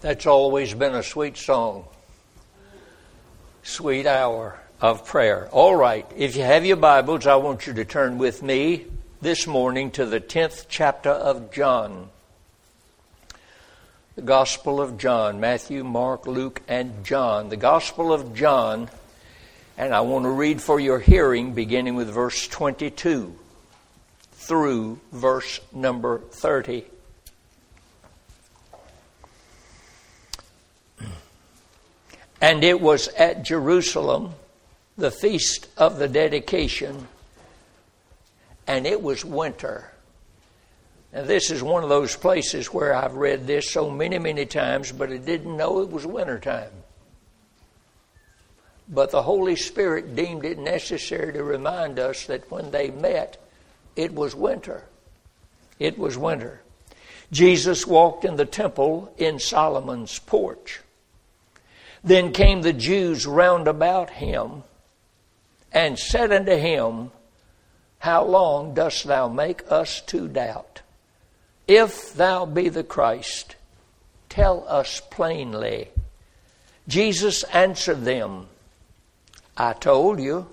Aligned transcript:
That's 0.00 0.26
always 0.26 0.72
been 0.72 0.94
a 0.94 1.02
sweet 1.02 1.36
song. 1.36 1.84
Sweet 3.62 4.06
hour 4.06 4.58
of 4.80 5.04
prayer. 5.04 5.50
All 5.52 5.76
right, 5.76 6.10
if 6.16 6.36
you 6.36 6.42
have 6.42 6.64
your 6.64 6.78
Bibles, 6.78 7.26
I 7.26 7.36
want 7.36 7.66
you 7.66 7.74
to 7.74 7.84
turn 7.84 8.16
with 8.16 8.42
me 8.42 8.86
this 9.20 9.46
morning 9.46 9.90
to 9.92 10.06
the 10.06 10.18
10th 10.18 10.66
chapter 10.70 11.10
of 11.10 11.52
John. 11.52 12.08
The 14.16 14.22
Gospel 14.22 14.80
of 14.80 14.96
John 14.96 15.38
Matthew, 15.38 15.84
Mark, 15.84 16.26
Luke, 16.26 16.62
and 16.66 17.04
John. 17.04 17.50
The 17.50 17.58
Gospel 17.58 18.10
of 18.10 18.34
John, 18.34 18.88
and 19.76 19.94
I 19.94 20.00
want 20.00 20.24
to 20.24 20.30
read 20.30 20.62
for 20.62 20.80
your 20.80 20.98
hearing 20.98 21.52
beginning 21.52 21.94
with 21.94 22.08
verse 22.08 22.48
22 22.48 23.34
through 24.32 24.98
verse 25.12 25.60
number 25.74 26.20
30. 26.20 26.86
And 32.40 32.64
it 32.64 32.80
was 32.80 33.08
at 33.08 33.42
Jerusalem, 33.42 34.34
the 34.96 35.10
feast 35.10 35.68
of 35.76 35.98
the 35.98 36.08
dedication, 36.08 37.08
and 38.66 38.86
it 38.86 39.02
was 39.02 39.24
winter. 39.24 39.90
Now, 41.12 41.22
this 41.22 41.50
is 41.50 41.62
one 41.62 41.82
of 41.82 41.88
those 41.88 42.16
places 42.16 42.72
where 42.72 42.94
I've 42.94 43.14
read 43.14 43.46
this 43.46 43.70
so 43.70 43.90
many, 43.90 44.18
many 44.18 44.46
times, 44.46 44.92
but 44.92 45.10
I 45.10 45.16
didn't 45.16 45.56
know 45.56 45.80
it 45.80 45.90
was 45.90 46.06
wintertime. 46.06 46.70
But 48.88 49.10
the 49.10 49.22
Holy 49.22 49.56
Spirit 49.56 50.16
deemed 50.16 50.44
it 50.44 50.58
necessary 50.58 51.32
to 51.32 51.44
remind 51.44 51.98
us 51.98 52.26
that 52.26 52.50
when 52.50 52.70
they 52.70 52.90
met, 52.90 53.36
it 53.96 54.14
was 54.14 54.34
winter. 54.34 54.84
It 55.78 55.98
was 55.98 56.16
winter. 56.16 56.62
Jesus 57.32 57.86
walked 57.86 58.24
in 58.24 58.36
the 58.36 58.44
temple 58.44 59.12
in 59.16 59.38
Solomon's 59.38 60.18
porch. 60.18 60.80
Then 62.02 62.32
came 62.32 62.62
the 62.62 62.72
Jews 62.72 63.26
round 63.26 63.68
about 63.68 64.10
him 64.10 64.62
and 65.72 65.98
said 65.98 66.32
unto 66.32 66.56
him, 66.56 67.10
How 67.98 68.24
long 68.24 68.74
dost 68.74 69.04
thou 69.04 69.28
make 69.28 69.62
us 69.70 70.00
to 70.02 70.28
doubt? 70.28 70.82
If 71.68 72.14
thou 72.14 72.46
be 72.46 72.68
the 72.68 72.82
Christ, 72.82 73.56
tell 74.28 74.66
us 74.68 75.00
plainly. 75.10 75.88
Jesus 76.88 77.44
answered 77.44 78.04
them, 78.04 78.48
I 79.56 79.74
told 79.74 80.20
you, 80.20 80.48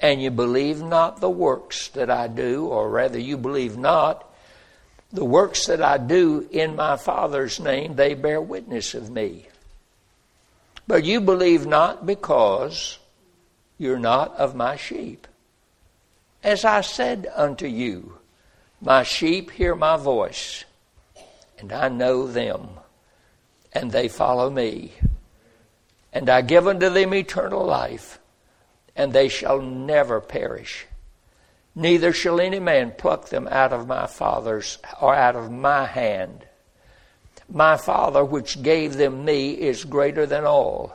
and 0.00 0.20
you 0.20 0.30
believe 0.30 0.82
not 0.82 1.20
the 1.20 1.30
works 1.30 1.88
that 1.88 2.10
I 2.10 2.28
do, 2.28 2.66
or 2.66 2.90
rather, 2.90 3.18
you 3.18 3.36
believe 3.36 3.76
not. 3.76 4.24
The 5.12 5.24
works 5.24 5.66
that 5.66 5.82
I 5.82 5.98
do 5.98 6.46
in 6.50 6.76
my 6.76 6.96
Father's 6.96 7.58
name, 7.58 7.94
they 7.96 8.14
bear 8.14 8.40
witness 8.40 8.94
of 8.94 9.10
me. 9.10 9.46
But 10.88 11.04
you 11.04 11.20
believe 11.20 11.66
not 11.66 12.06
because 12.06 12.98
you're 13.76 13.98
not 13.98 14.34
of 14.36 14.54
my 14.54 14.76
sheep. 14.76 15.28
As 16.42 16.64
I 16.64 16.80
said 16.80 17.30
unto 17.36 17.66
you, 17.66 18.18
my 18.80 19.02
sheep 19.02 19.50
hear 19.50 19.74
my 19.74 19.98
voice, 19.98 20.64
and 21.58 21.74
I 21.74 21.88
know 21.90 22.26
them, 22.26 22.68
and 23.74 23.92
they 23.92 24.08
follow 24.08 24.48
me. 24.48 24.94
And 26.10 26.30
I 26.30 26.40
give 26.40 26.66
unto 26.66 26.88
them 26.88 27.12
eternal 27.12 27.66
life, 27.66 28.18
and 28.96 29.12
they 29.12 29.28
shall 29.28 29.60
never 29.60 30.22
perish. 30.22 30.86
Neither 31.74 32.14
shall 32.14 32.40
any 32.40 32.60
man 32.60 32.94
pluck 32.96 33.28
them 33.28 33.46
out 33.50 33.74
of 33.74 33.86
my 33.86 34.06
Father's 34.06 34.78
or 35.02 35.14
out 35.14 35.36
of 35.36 35.52
my 35.52 35.84
hand. 35.84 36.47
My 37.50 37.78
Father, 37.78 38.24
which 38.24 38.62
gave 38.62 38.96
them 38.96 39.24
me, 39.24 39.52
is 39.52 39.84
greater 39.84 40.26
than 40.26 40.44
all, 40.44 40.94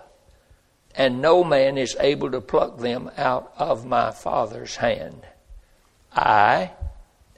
and 0.94 1.22
no 1.22 1.44
man 1.44 1.80
is 1.80 1.98
able 2.00 2.30
to 2.30 2.42
pluck 2.42 2.78
them 2.78 3.10
out 3.18 3.52
of 3.58 3.86
my 3.86 4.12
Father's 4.12 4.76
hand. 4.76 5.26
I 6.16 6.72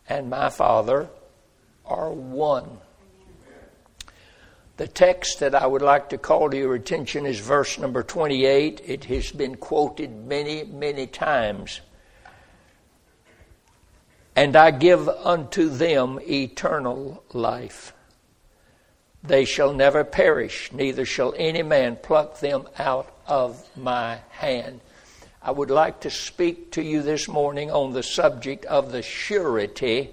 and 0.09 0.29
my 0.29 0.49
Father 0.49 1.07
are 1.85 2.11
one. 2.11 2.79
The 4.75 4.87
text 4.87 5.39
that 5.39 5.55
I 5.55 5.65
would 5.65 5.81
like 5.81 6.09
to 6.09 6.17
call 6.17 6.49
to 6.49 6.57
your 6.57 6.75
attention 6.75 7.25
is 7.25 7.39
verse 7.39 7.79
number 7.79 8.03
28. 8.03 8.81
It 8.85 9.05
has 9.05 9.31
been 9.31 9.55
quoted 9.55 10.27
many, 10.27 10.65
many 10.65 11.07
times. 11.07 11.79
And 14.35 14.57
I 14.57 14.71
give 14.71 15.07
unto 15.07 15.69
them 15.69 16.19
eternal 16.21 17.23
life 17.31 17.93
they 19.27 19.45
shall 19.45 19.73
never 19.73 20.03
perish, 20.03 20.71
neither 20.71 21.05
shall 21.05 21.33
any 21.37 21.63
man 21.63 21.95
pluck 21.95 22.39
them 22.39 22.67
out 22.77 23.11
of 23.27 23.65
my 23.75 24.19
hand. 24.29 24.81
I 25.41 25.51
would 25.51 25.69
like 25.69 26.01
to 26.01 26.09
speak 26.09 26.71
to 26.71 26.83
you 26.83 27.01
this 27.01 27.27
morning 27.27 27.71
on 27.71 27.93
the 27.93 28.03
subject 28.03 28.65
of 28.65 28.91
the 28.91 29.01
surety 29.01 30.11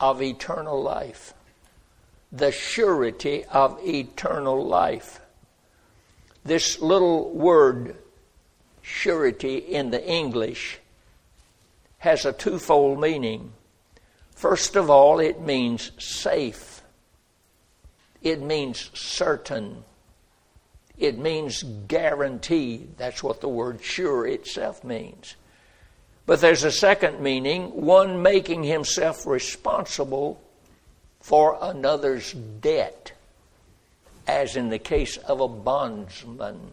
of 0.00 0.22
eternal 0.22 0.82
life. 0.82 1.32
The 2.32 2.52
surety 2.52 3.44
of 3.44 3.78
eternal 3.84 4.66
life. 4.66 5.20
This 6.44 6.80
little 6.80 7.30
word, 7.30 7.96
surety, 8.82 9.58
in 9.58 9.90
the 9.90 10.04
English 10.04 10.78
has 11.98 12.24
a 12.24 12.32
twofold 12.32 13.00
meaning. 13.00 13.52
First 14.32 14.76
of 14.76 14.90
all, 14.90 15.18
it 15.18 15.40
means 15.40 15.92
safe 15.98 16.75
it 18.22 18.40
means 18.40 18.90
certain. 18.94 19.84
It 20.98 21.18
means 21.18 21.62
guaranteed. 21.62 22.96
That's 22.96 23.22
what 23.22 23.40
the 23.40 23.48
word 23.48 23.82
sure 23.82 24.26
itself 24.26 24.82
means. 24.82 25.36
But 26.24 26.40
there's 26.40 26.64
a 26.64 26.72
second 26.72 27.20
meaning 27.20 27.84
one 27.84 28.22
making 28.22 28.64
himself 28.64 29.26
responsible 29.26 30.40
for 31.20 31.58
another's 31.60 32.32
debt, 32.32 33.12
as 34.26 34.56
in 34.56 34.70
the 34.70 34.78
case 34.78 35.16
of 35.18 35.40
a 35.40 35.48
bondsman. 35.48 36.72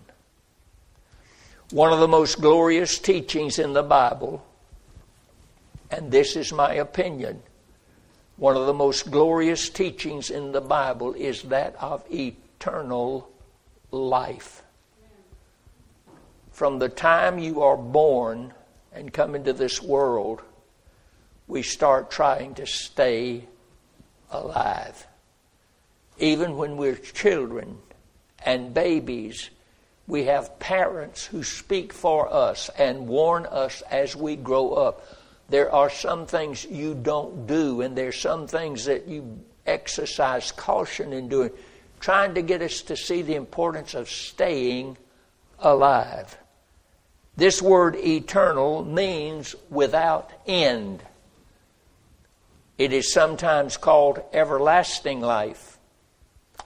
One 1.72 1.92
of 1.92 2.00
the 2.00 2.08
most 2.08 2.40
glorious 2.40 3.00
teachings 3.00 3.60
in 3.60 3.74
the 3.74 3.84
Bible, 3.84 4.46
and 5.92 6.12
this 6.12 6.36
is 6.36 6.54
my 6.54 6.76
opinion, 6.76 7.42
one 8.38 8.58
of 8.58 8.66
the 8.66 8.74
most 8.74 9.12
glorious 9.12 9.70
teachings 9.70 10.30
in 10.30 10.52
the 10.52 10.62
Bible 10.62 11.14
is 11.14 11.44
that 11.44 11.76
of 11.80 12.04
eternal 12.12 13.30
life. 13.92 14.64
From 16.52 16.80
the 16.80 16.90
time 16.90 17.40
you 17.40 17.62
are 17.62 17.78
born 17.78 18.54
and 18.92 19.14
come 19.14 19.36
into 19.36 19.54
this 19.54 19.82
world, 19.82 20.42
we 21.48 21.62
start 21.62 22.12
trying 22.12 22.56
to 22.56 22.66
stay 22.66 23.46
alive. 24.32 25.08
Even 26.18 26.58
when 26.58 26.78
we're 26.78 26.96
children 26.96 27.78
and 28.46 28.74
babies, 28.74 29.50
we 30.08 30.26
have 30.26 30.60
parents 30.60 31.26
who 31.26 31.44
speak 31.44 31.94
for 31.94 32.32
us 32.32 32.70
and 32.78 33.08
warn 33.08 33.46
us 33.46 33.82
as 33.90 34.16
we 34.16 34.36
grow 34.36 34.74
up 34.74 35.06
there 35.54 35.72
are 35.72 35.92
some 35.92 36.26
things 36.26 36.66
you 36.66 36.96
don't 36.96 37.46
do, 37.46 37.82
and 37.82 37.96
there's 37.96 38.20
some 38.20 38.48
things 38.48 38.86
that 38.86 39.08
you 39.08 39.40
exercise 39.68 40.52
caution 40.52 41.14
in 41.14 41.30
doing, 41.30 41.52
trying 42.00 42.34
to 42.34 42.42
get 42.42 42.64
us 42.64 42.82
to 42.82 42.98
see 42.98 43.22
the 43.22 43.36
importance 43.36 43.94
of 43.94 44.10
staying 44.10 44.98
alive. 45.60 46.36
This 47.38 47.62
word 47.62 47.96
eternal 47.98 48.84
means 48.84 49.54
without 49.70 50.32
end. 50.48 51.04
It 52.80 52.92
is 52.92 53.14
sometimes 53.14 53.78
called 53.78 54.24
everlasting 54.34 55.22
life, 55.22 55.78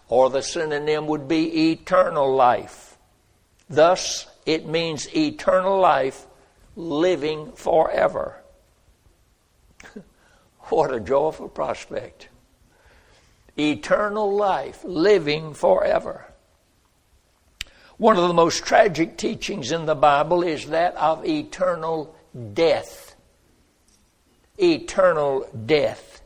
or 0.08 0.30
the 0.30 0.42
synonym 0.42 1.08
would 1.08 1.28
be 1.28 1.72
eternal 1.72 2.34
life. 2.34 2.98
Thus, 3.70 4.28
it 4.46 4.66
means 4.66 5.14
eternal 5.14 5.78
life 5.78 6.26
living 6.78 7.52
forever. 7.52 8.42
What 10.70 10.94
a 10.94 11.00
joyful 11.00 11.48
prospect. 11.48 12.28
Eternal 13.58 14.36
life, 14.36 14.84
living 14.84 15.54
forever. 15.54 16.26
One 17.98 18.18
of 18.18 18.28
the 18.28 18.34
most 18.34 18.64
tragic 18.66 19.18
teachings 19.18 19.72
in 19.72 19.86
the 19.86 19.96
Bible 19.96 20.44
is 20.44 20.68
that 20.68 20.96
of 20.98 21.26
eternal 21.26 22.16
death. 22.54 23.16
Eternal 24.58 25.50
death. 25.66 26.22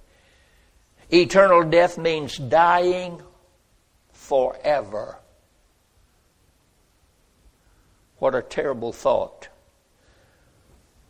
Eternal 1.14 1.64
death 1.64 1.98
means 1.98 2.38
dying 2.38 3.22
forever. 4.12 5.20
What 8.18 8.36
a 8.36 8.42
terrible 8.42 8.92
thought. 8.92 9.50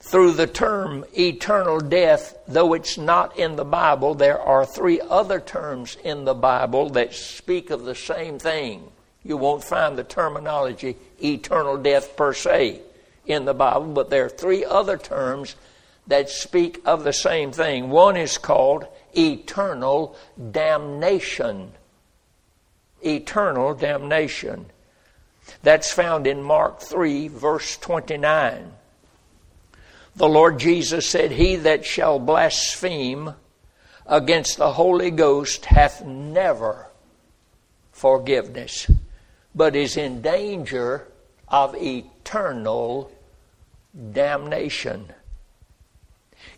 Through 0.02 0.32
the 0.32 0.48
term 0.48 1.06
eternal 1.18 1.80
death, 1.80 2.36
though 2.48 2.74
it's 2.74 2.98
not 2.98 3.38
in 3.38 3.56
the 3.56 3.64
Bible, 3.64 4.16
there 4.16 4.40
are 4.40 4.66
three 4.66 5.00
other 5.00 5.40
terms 5.40 5.96
in 6.04 6.26
the 6.26 6.34
Bible 6.34 6.90
that 6.90 7.14
speak 7.14 7.70
of 7.70 7.84
the 7.84 7.96
same 7.96 8.40
thing. 8.40 8.92
You 9.24 9.38
won't 9.38 9.64
find 9.64 9.98
the 9.98 10.04
terminology 10.04 10.98
eternal 11.24 11.78
death 11.78 12.16
per 12.18 12.34
se 12.34 12.82
in 13.28 13.46
the 13.46 13.54
Bible, 13.54 13.94
but 13.94 14.10
there 14.10 14.26
are 14.26 14.30
three 14.30 14.66
other 14.66 14.98
terms 14.98 15.56
that 16.08 16.30
speak 16.30 16.82
of 16.84 17.04
the 17.04 17.14
same 17.14 17.52
thing. 17.52 17.92
One 17.92 18.18
is 18.18 18.40
called 18.40 18.88
eternal 19.16 20.18
damnation. 20.52 21.74
Eternal 23.06 23.76
damnation. 23.76 24.66
That's 25.62 25.92
found 25.92 26.26
in 26.26 26.42
Mark 26.42 26.82
3, 26.82 27.28
verse 27.28 27.78
29. 27.78 28.72
The 30.16 30.28
Lord 30.28 30.60
Jesus 30.60 31.08
said, 31.08 31.32
He 31.32 31.56
that 31.58 31.86
shall 31.86 32.20
blaspheme 32.20 33.34
against 34.06 34.58
the 34.58 34.74
Holy 34.74 35.12
Ghost 35.12 35.66
hath 35.66 36.04
never 36.04 36.88
forgiveness, 37.92 38.90
but 39.56 39.76
is 39.76 39.96
in 39.96 40.22
danger 40.22 41.08
of 41.48 41.76
eternal 41.76 43.12
damnation. 44.12 45.14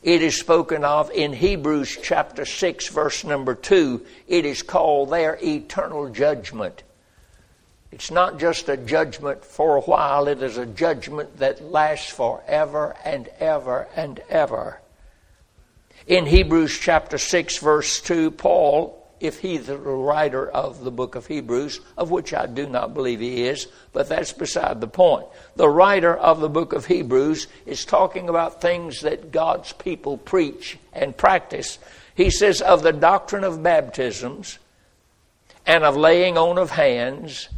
It 0.02 0.22
is 0.22 0.38
spoken 0.38 0.84
of 0.84 1.12
in 1.12 1.34
Hebrews 1.34 1.98
chapter 2.02 2.46
6, 2.46 2.90
verse 2.90 3.24
number 3.24 3.56
2. 3.56 4.06
It 4.28 4.46
is 4.46 4.62
called 4.62 5.12
there 5.12 5.38
eternal 5.42 6.10
judgment. 6.10 6.84
It's 7.94 8.10
not 8.10 8.40
just 8.40 8.70
a 8.70 8.76
judgment 8.76 9.46
for 9.46 9.76
a 9.76 9.82
while, 9.82 10.28
it 10.28 10.42
is 10.42 10.58
a 10.58 10.66
judgment 10.66 11.38
that 11.38 11.64
lasts 11.64 12.10
forever 12.10 12.96
and 13.06 13.28
ever 13.40 13.88
and 13.96 14.20
ever. 14.30 14.82
In 16.08 16.26
Hebrews 16.26 16.76
chapter 16.80 17.20
6, 17.20 17.60
verse 17.60 18.02
2, 18.02 18.32
Paul 18.32 19.00
if 19.20 19.40
he's 19.40 19.68
the 19.68 19.78
writer 19.78 20.50
of 20.50 20.84
the 20.84 20.90
book 20.90 21.14
of 21.14 21.28
Hebrews, 21.28 21.82
of 21.96 22.10
which 22.10 22.34
I 22.34 22.48
do 22.48 22.68
not 22.68 22.96
believe 22.96 23.20
he 23.20 23.46
is, 23.46 23.68
but 23.94 24.10
that's 24.10 24.34
beside 24.34 24.82
the 24.82 24.88
point. 24.88 25.28
The 25.56 25.70
writer 25.70 26.18
of 26.18 26.42
the 26.42 26.50
book 26.50 26.74
of 26.74 26.88
Hebrews 26.88 27.48
is 27.68 27.86
talking 27.86 28.28
about 28.28 28.60
things 28.60 29.02
that 29.02 29.32
God's 29.32 29.72
people 29.72 30.18
preach 30.18 30.80
and 30.94 31.16
practice. 31.16 31.78
He 32.16 32.32
says, 32.32 32.60
of 32.60 32.82
the 32.82 32.92
doctrine 32.92 33.44
of 33.44 33.62
baptisms, 33.62 34.58
and 35.66 35.84
of 35.84 35.96
laying 35.96 36.38
on 36.40 36.58
of 36.58 36.72
hands, 36.72 37.50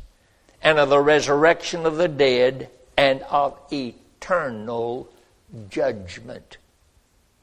and 0.66 0.80
of 0.80 0.90
the 0.90 1.00
resurrection 1.00 1.86
of 1.86 1.98
the 1.98 2.08
dead, 2.08 2.72
and 2.98 3.22
of 3.30 3.56
eternal 3.72 5.08
judgment. 5.70 6.58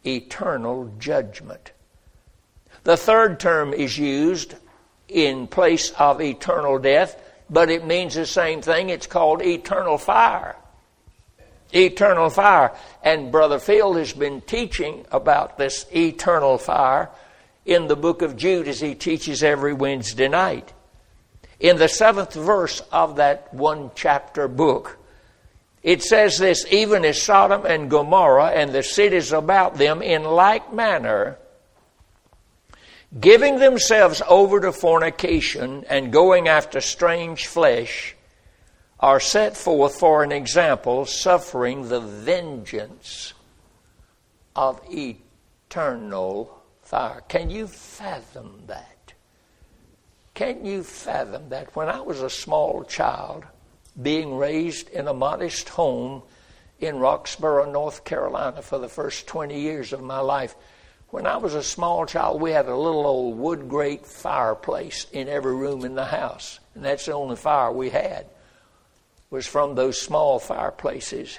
Eternal 0.04 0.92
judgment. 0.98 1.70
The 2.82 2.96
third 2.96 3.38
term 3.38 3.72
is 3.72 3.96
used 3.96 4.56
in 5.08 5.46
place 5.46 5.92
of 5.92 6.20
eternal 6.20 6.80
death, 6.80 7.16
but 7.48 7.70
it 7.70 7.86
means 7.86 8.16
the 8.16 8.26
same 8.26 8.60
thing. 8.60 8.88
It's 8.88 9.06
called 9.06 9.40
eternal 9.40 9.98
fire. 9.98 10.56
Eternal 11.72 12.28
fire. 12.28 12.72
And 13.04 13.30
Brother 13.30 13.60
Field 13.60 13.98
has 13.98 14.12
been 14.12 14.40
teaching 14.40 15.06
about 15.12 15.58
this 15.58 15.86
eternal 15.94 16.58
fire 16.58 17.08
in 17.64 17.86
the 17.86 17.94
book 17.94 18.20
of 18.20 18.36
Jude 18.36 18.66
as 18.66 18.80
he 18.80 18.96
teaches 18.96 19.44
every 19.44 19.72
Wednesday 19.72 20.26
night. 20.26 20.72
In 21.62 21.78
the 21.78 21.88
seventh 21.88 22.34
verse 22.34 22.80
of 22.92 23.16
that 23.16 23.54
one 23.54 23.92
chapter 23.94 24.48
book, 24.48 24.98
it 25.82 26.02
says 26.02 26.36
this 26.36 26.66
even 26.70 27.04
as 27.04 27.22
Sodom 27.22 27.64
and 27.64 27.88
Gomorrah 27.88 28.50
and 28.50 28.72
the 28.72 28.82
cities 28.82 29.32
about 29.32 29.76
them 29.76 30.02
in 30.02 30.24
like 30.24 30.74
manner 30.74 31.38
giving 33.20 33.58
themselves 33.58 34.22
over 34.28 34.60
to 34.60 34.72
fornication 34.72 35.84
and 35.88 36.12
going 36.12 36.48
after 36.48 36.80
strange 36.80 37.46
flesh, 37.46 38.16
are 38.98 39.20
set 39.20 39.56
forth 39.56 39.96
for 39.96 40.22
an 40.22 40.32
example, 40.32 41.04
suffering 41.04 41.88
the 41.88 42.00
vengeance 42.00 43.34
of 44.54 44.80
eternal 44.90 46.62
fire. 46.82 47.20
Can 47.28 47.50
you 47.50 47.66
fathom 47.66 48.62
that? 48.66 48.91
Can 50.34 50.64
you 50.64 50.82
fathom 50.82 51.50
that? 51.50 51.74
When 51.76 51.88
I 51.88 52.00
was 52.00 52.22
a 52.22 52.30
small 52.30 52.84
child, 52.84 53.44
being 54.00 54.36
raised 54.36 54.88
in 54.88 55.06
a 55.06 55.14
modest 55.14 55.68
home 55.68 56.22
in 56.80 56.96
Roxboro, 56.96 57.70
North 57.70 58.04
Carolina, 58.04 58.62
for 58.62 58.78
the 58.78 58.88
first 58.88 59.26
20 59.26 59.60
years 59.60 59.92
of 59.92 60.02
my 60.02 60.20
life, 60.20 60.54
when 61.10 61.26
I 61.26 61.36
was 61.36 61.54
a 61.54 61.62
small 61.62 62.06
child, 62.06 62.40
we 62.40 62.52
had 62.52 62.66
a 62.66 62.76
little 62.76 63.06
old 63.06 63.36
wood 63.36 63.68
grate 63.68 64.06
fireplace 64.06 65.06
in 65.12 65.28
every 65.28 65.54
room 65.54 65.84
in 65.84 65.94
the 65.94 66.06
house, 66.06 66.58
and 66.74 66.82
that's 66.82 67.04
the 67.04 67.12
only 67.12 67.36
fire 67.36 67.70
we 67.70 67.90
had 67.90 68.26
was 69.28 69.46
from 69.46 69.74
those 69.74 70.00
small 70.00 70.38
fireplaces. 70.38 71.38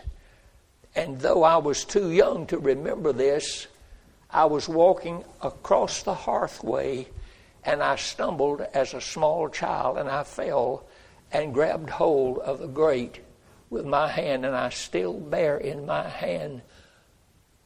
And 0.95 1.19
though 1.19 1.43
I 1.43 1.57
was 1.57 1.85
too 1.85 2.11
young 2.11 2.47
to 2.47 2.57
remember 2.57 3.13
this, 3.13 3.67
I 4.29 4.45
was 4.45 4.67
walking 4.67 5.23
across 5.41 6.03
the 6.03 6.13
hearthway 6.13 7.07
and 7.65 7.81
I 7.81 7.95
stumbled 7.95 8.61
as 8.73 8.93
a 8.93 9.01
small 9.01 9.49
child 9.49 9.97
and 9.97 10.09
I 10.09 10.23
fell 10.23 10.85
and 11.31 11.53
grabbed 11.53 11.89
hold 11.89 12.39
of 12.39 12.59
the 12.59 12.67
grate 12.67 13.19
with 13.69 13.85
my 13.85 14.07
hand, 14.07 14.45
and 14.45 14.55
I 14.55 14.69
still 14.69 15.13
bear 15.13 15.57
in 15.57 15.85
my 15.85 16.07
hand 16.07 16.61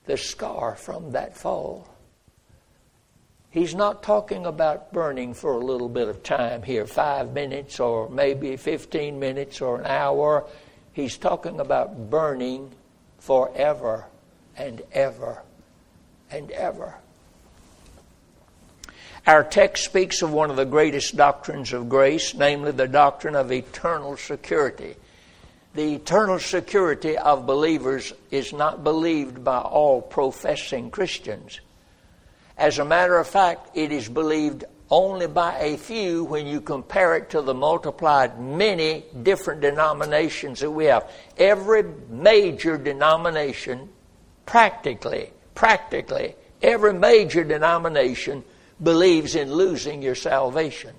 the 0.05 0.17
scar 0.17 0.75
from 0.75 1.11
that 1.11 1.37
fall. 1.37 1.87
He's 3.49 3.75
not 3.75 4.03
talking 4.03 4.45
about 4.45 4.93
burning 4.93 5.33
for 5.33 5.53
a 5.53 5.65
little 5.65 5.89
bit 5.89 6.07
of 6.07 6.23
time 6.23 6.63
here, 6.63 6.85
five 6.85 7.33
minutes 7.33 7.79
or 7.79 8.09
maybe 8.09 8.55
15 8.55 9.19
minutes 9.19 9.61
or 9.61 9.79
an 9.79 9.85
hour. 9.85 10.45
He's 10.93 11.17
talking 11.17 11.59
about 11.59 12.09
burning 12.09 12.71
forever 13.19 14.05
and 14.55 14.81
ever 14.93 15.43
and 16.31 16.51
ever. 16.51 16.95
Our 19.27 19.43
text 19.43 19.83
speaks 19.83 20.21
of 20.21 20.31
one 20.31 20.49
of 20.49 20.55
the 20.55 20.63
greatest 20.63 21.17
doctrines 21.17 21.73
of 21.73 21.89
grace, 21.89 22.33
namely 22.33 22.71
the 22.71 22.87
doctrine 22.87 23.35
of 23.35 23.51
eternal 23.51 24.15
security. 24.15 24.95
The 25.73 25.95
eternal 25.95 26.39
security 26.39 27.17
of 27.17 27.45
believers 27.45 28.13
is 28.31 28.53
not 28.53 28.85
believed 28.85 29.43
by 29.43 29.57
all 29.57 30.01
professing 30.01 30.91
Christians. 30.91 31.59
As 32.57 32.79
a 32.79 32.85
matter 32.85 33.17
of 33.17 33.27
fact, 33.27 33.75
it 33.75 33.91
is 33.91 34.07
believed 34.07 34.63
only 34.89 35.27
by 35.27 35.57
a 35.59 35.75
few 35.75 36.23
when 36.23 36.47
you 36.47 36.61
compare 36.61 37.17
it 37.17 37.29
to 37.31 37.41
the 37.41 37.53
multiplied 37.53 38.39
many 38.39 39.03
different 39.23 39.59
denominations 39.59 40.61
that 40.61 40.71
we 40.71 40.85
have. 40.85 41.11
Every 41.37 41.83
major 42.09 42.77
denomination, 42.77 43.89
practically, 44.45 45.33
practically, 45.53 46.33
every 46.61 46.93
major 46.93 47.43
denomination 47.43 48.45
believes 48.81 49.35
in 49.35 49.53
losing 49.53 50.01
your 50.01 50.15
salvation. 50.15 50.93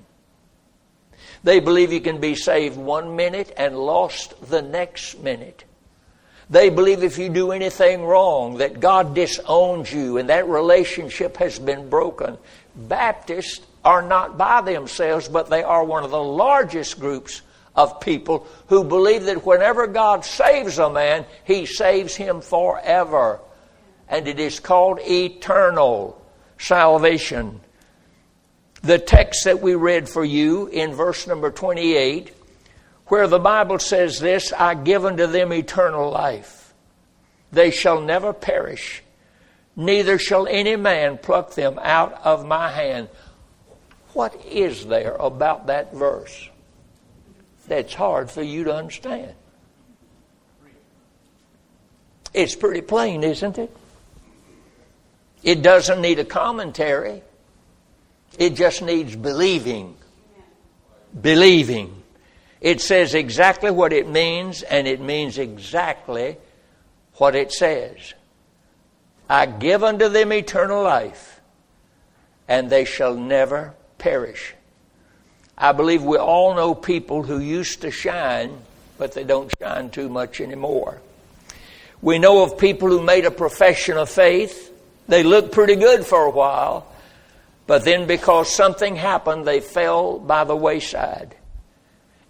They 1.44 1.60
believe 1.60 1.92
you 1.92 2.00
can 2.00 2.20
be 2.20 2.34
saved 2.34 2.76
one 2.76 3.16
minute 3.16 3.52
and 3.56 3.76
lost 3.76 4.34
the 4.50 4.62
next 4.62 5.20
minute. 5.22 5.64
They 6.50 6.70
believe 6.70 7.02
if 7.02 7.18
you 7.18 7.28
do 7.28 7.52
anything 7.52 8.04
wrong, 8.04 8.58
that 8.58 8.80
God 8.80 9.14
disowns 9.14 9.92
you 9.92 10.16
and 10.16 10.30
that 10.30 10.48
relationship 10.48 11.36
has 11.36 11.58
been 11.58 11.90
broken. 11.90 12.38
Baptists 12.74 13.60
are 13.84 14.02
not 14.02 14.38
by 14.38 14.62
themselves, 14.62 15.28
but 15.28 15.50
they 15.50 15.62
are 15.62 15.84
one 15.84 16.04
of 16.04 16.10
the 16.10 16.22
largest 16.22 16.98
groups 16.98 17.42
of 17.76 18.00
people 18.00 18.46
who 18.68 18.82
believe 18.82 19.24
that 19.24 19.46
whenever 19.46 19.86
God 19.86 20.24
saves 20.24 20.78
a 20.78 20.90
man, 20.90 21.26
he 21.44 21.66
saves 21.66 22.16
him 22.16 22.40
forever. 22.40 23.40
And 24.08 24.26
it 24.26 24.40
is 24.40 24.58
called 24.58 25.00
eternal 25.02 26.20
salvation. 26.58 27.60
The 28.82 28.98
text 28.98 29.44
that 29.44 29.60
we 29.60 29.74
read 29.74 30.08
for 30.08 30.24
you 30.24 30.68
in 30.68 30.94
verse 30.94 31.26
number 31.26 31.50
28 31.50 32.32
where 33.08 33.26
the 33.26 33.38
Bible 33.38 33.78
says 33.78 34.20
this 34.20 34.52
I 34.52 34.74
give 34.74 35.04
unto 35.04 35.26
them 35.26 35.52
eternal 35.52 36.10
life. 36.10 36.72
They 37.50 37.70
shall 37.70 38.00
never 38.00 38.32
perish, 38.32 39.02
neither 39.74 40.18
shall 40.18 40.46
any 40.46 40.76
man 40.76 41.18
pluck 41.18 41.54
them 41.54 41.78
out 41.82 42.20
of 42.24 42.46
my 42.46 42.70
hand. 42.70 43.08
What 44.12 44.44
is 44.46 44.86
there 44.86 45.14
about 45.14 45.66
that 45.66 45.94
verse 45.94 46.48
that's 47.66 47.94
hard 47.94 48.30
for 48.30 48.42
you 48.42 48.64
to 48.64 48.74
understand? 48.74 49.32
It's 52.34 52.54
pretty 52.54 52.82
plain, 52.82 53.24
isn't 53.24 53.56
it? 53.58 53.74
It 55.42 55.62
doesn't 55.62 56.00
need 56.00 56.18
a 56.18 56.24
commentary. 56.24 57.22
It 58.36 58.54
just 58.54 58.82
needs 58.82 59.14
believing. 59.16 59.96
Believing. 61.20 62.02
It 62.60 62.80
says 62.80 63.14
exactly 63.14 63.70
what 63.70 63.92
it 63.92 64.08
means, 64.08 64.62
and 64.62 64.88
it 64.88 65.00
means 65.00 65.38
exactly 65.38 66.36
what 67.14 67.34
it 67.34 67.52
says. 67.52 68.14
I 69.28 69.46
give 69.46 69.84
unto 69.84 70.08
them 70.08 70.32
eternal 70.32 70.82
life, 70.82 71.40
and 72.48 72.68
they 72.68 72.84
shall 72.84 73.14
never 73.14 73.74
perish. 73.98 74.54
I 75.56 75.72
believe 75.72 76.02
we 76.02 76.16
all 76.18 76.54
know 76.54 76.74
people 76.74 77.22
who 77.22 77.38
used 77.38 77.82
to 77.82 77.90
shine, 77.90 78.58
but 78.96 79.12
they 79.12 79.24
don't 79.24 79.52
shine 79.60 79.90
too 79.90 80.08
much 80.08 80.40
anymore. 80.40 81.00
We 82.00 82.18
know 82.18 82.44
of 82.44 82.58
people 82.58 82.88
who 82.88 83.02
made 83.02 83.24
a 83.24 83.30
profession 83.30 83.96
of 83.96 84.08
faith. 84.08 84.72
They 85.08 85.22
looked 85.24 85.52
pretty 85.52 85.76
good 85.76 86.06
for 86.06 86.24
a 86.24 86.30
while, 86.30 86.86
but 87.68 87.84
then 87.84 88.06
because 88.06 88.50
something 88.50 88.96
happened, 88.96 89.46
they 89.46 89.60
fell 89.60 90.18
by 90.18 90.44
the 90.44 90.56
wayside. 90.56 91.36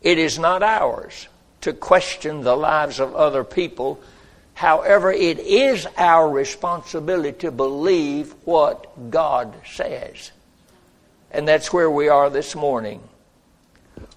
It 0.03 0.19
is 0.19 0.37
not 0.37 0.65
ours 0.65 1.29
to 1.61 1.73
question 1.73 2.43
the 2.43 2.57
lives 2.57 2.99
of 2.99 3.15
other 3.15 3.45
people. 3.45 4.01
However, 4.55 5.13
it 5.13 5.39
is 5.39 5.87
our 5.97 6.29
responsibility 6.29 7.39
to 7.39 7.53
believe 7.53 8.35
what 8.45 9.13
God 9.13 9.55
says. 9.65 10.33
And 11.31 11.47
that's 11.47 11.73
where 11.73 11.91
we 11.91 12.09
are 12.09 12.31
this 12.31 12.57
morning. 12.57 13.01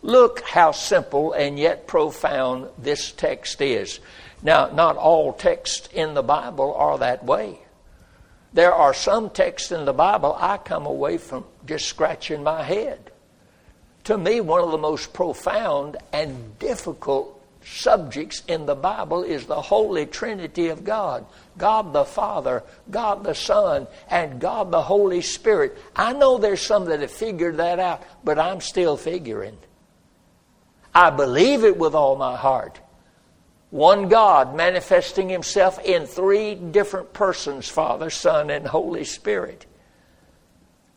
Look 0.02 0.42
how 0.42 0.72
simple 0.72 1.34
and 1.34 1.60
yet 1.60 1.86
profound 1.86 2.70
this 2.80 3.12
text 3.12 3.62
is. 3.62 4.00
Now, 4.42 4.72
not 4.72 4.98
all 4.98 5.34
texts 5.34 5.88
in 5.94 6.16
the 6.16 6.24
Bible 6.24 6.74
are 6.74 6.98
that 6.98 7.24
way. 7.24 7.61
There 8.54 8.74
are 8.74 8.94
some 8.94 9.30
texts 9.30 9.72
in 9.72 9.86
the 9.86 9.94
Bible 9.94 10.36
I 10.38 10.58
come 10.58 10.86
away 10.86 11.18
from 11.18 11.46
just 11.66 11.88
scratching 11.88 12.44
my 12.44 12.64
head. 12.64 13.12
To 14.06 14.18
me, 14.18 14.42
one 14.42 14.62
of 14.62 14.72
the 14.72 14.78
most 14.78 15.14
profound 15.14 15.98
and 16.12 16.58
difficult 16.60 17.42
subjects 17.64 18.42
in 18.48 18.66
the 18.66 18.76
Bible 18.76 19.24
is 19.24 19.46
the 19.46 19.62
Holy 19.62 20.06
Trinity 20.06 20.70
of 20.70 20.84
God 20.84 21.26
God 21.58 21.94
the 21.94 22.06
Father, 22.06 22.64
God 22.90 23.24
the 23.24 23.36
Son, 23.36 23.88
and 24.10 24.40
God 24.40 24.72
the 24.72 24.82
Holy 24.82 25.22
Spirit. 25.22 25.78
I 25.96 26.14
know 26.14 26.38
there's 26.38 26.62
some 26.62 26.86
that 26.86 27.02
have 27.02 27.12
figured 27.12 27.58
that 27.58 27.78
out, 27.78 28.04
but 28.24 28.40
I'm 28.40 28.62
still 28.62 28.98
figuring. 28.98 29.58
I 30.94 31.10
believe 31.10 31.64
it 31.64 31.78
with 31.78 31.94
all 31.94 32.16
my 32.16 32.36
heart. 32.36 32.80
One 33.72 34.10
God 34.10 34.54
manifesting 34.56 35.30
Himself 35.30 35.80
in 35.84 36.06
three 36.06 36.56
different 36.56 37.14
persons 37.14 37.68
Father, 37.68 38.10
Son, 38.10 38.50
and 38.50 38.68
Holy 38.68 39.06
Spirit. 39.06 39.66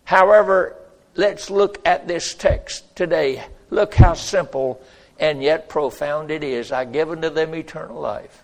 However, 0.04 0.76
let's 1.14 1.50
look 1.50 1.80
at 1.86 2.06
this 2.06 2.34
text 2.34 2.94
today. 2.94 3.42
Look 3.70 3.94
how 3.94 4.14
simple 4.14 4.82
and 5.18 5.42
yet 5.42 5.68
profound 5.68 6.30
it 6.30 6.42
is. 6.42 6.72
I 6.72 6.84
give 6.84 7.10
unto 7.10 7.30
them 7.30 7.54
eternal 7.54 8.00
life, 8.00 8.42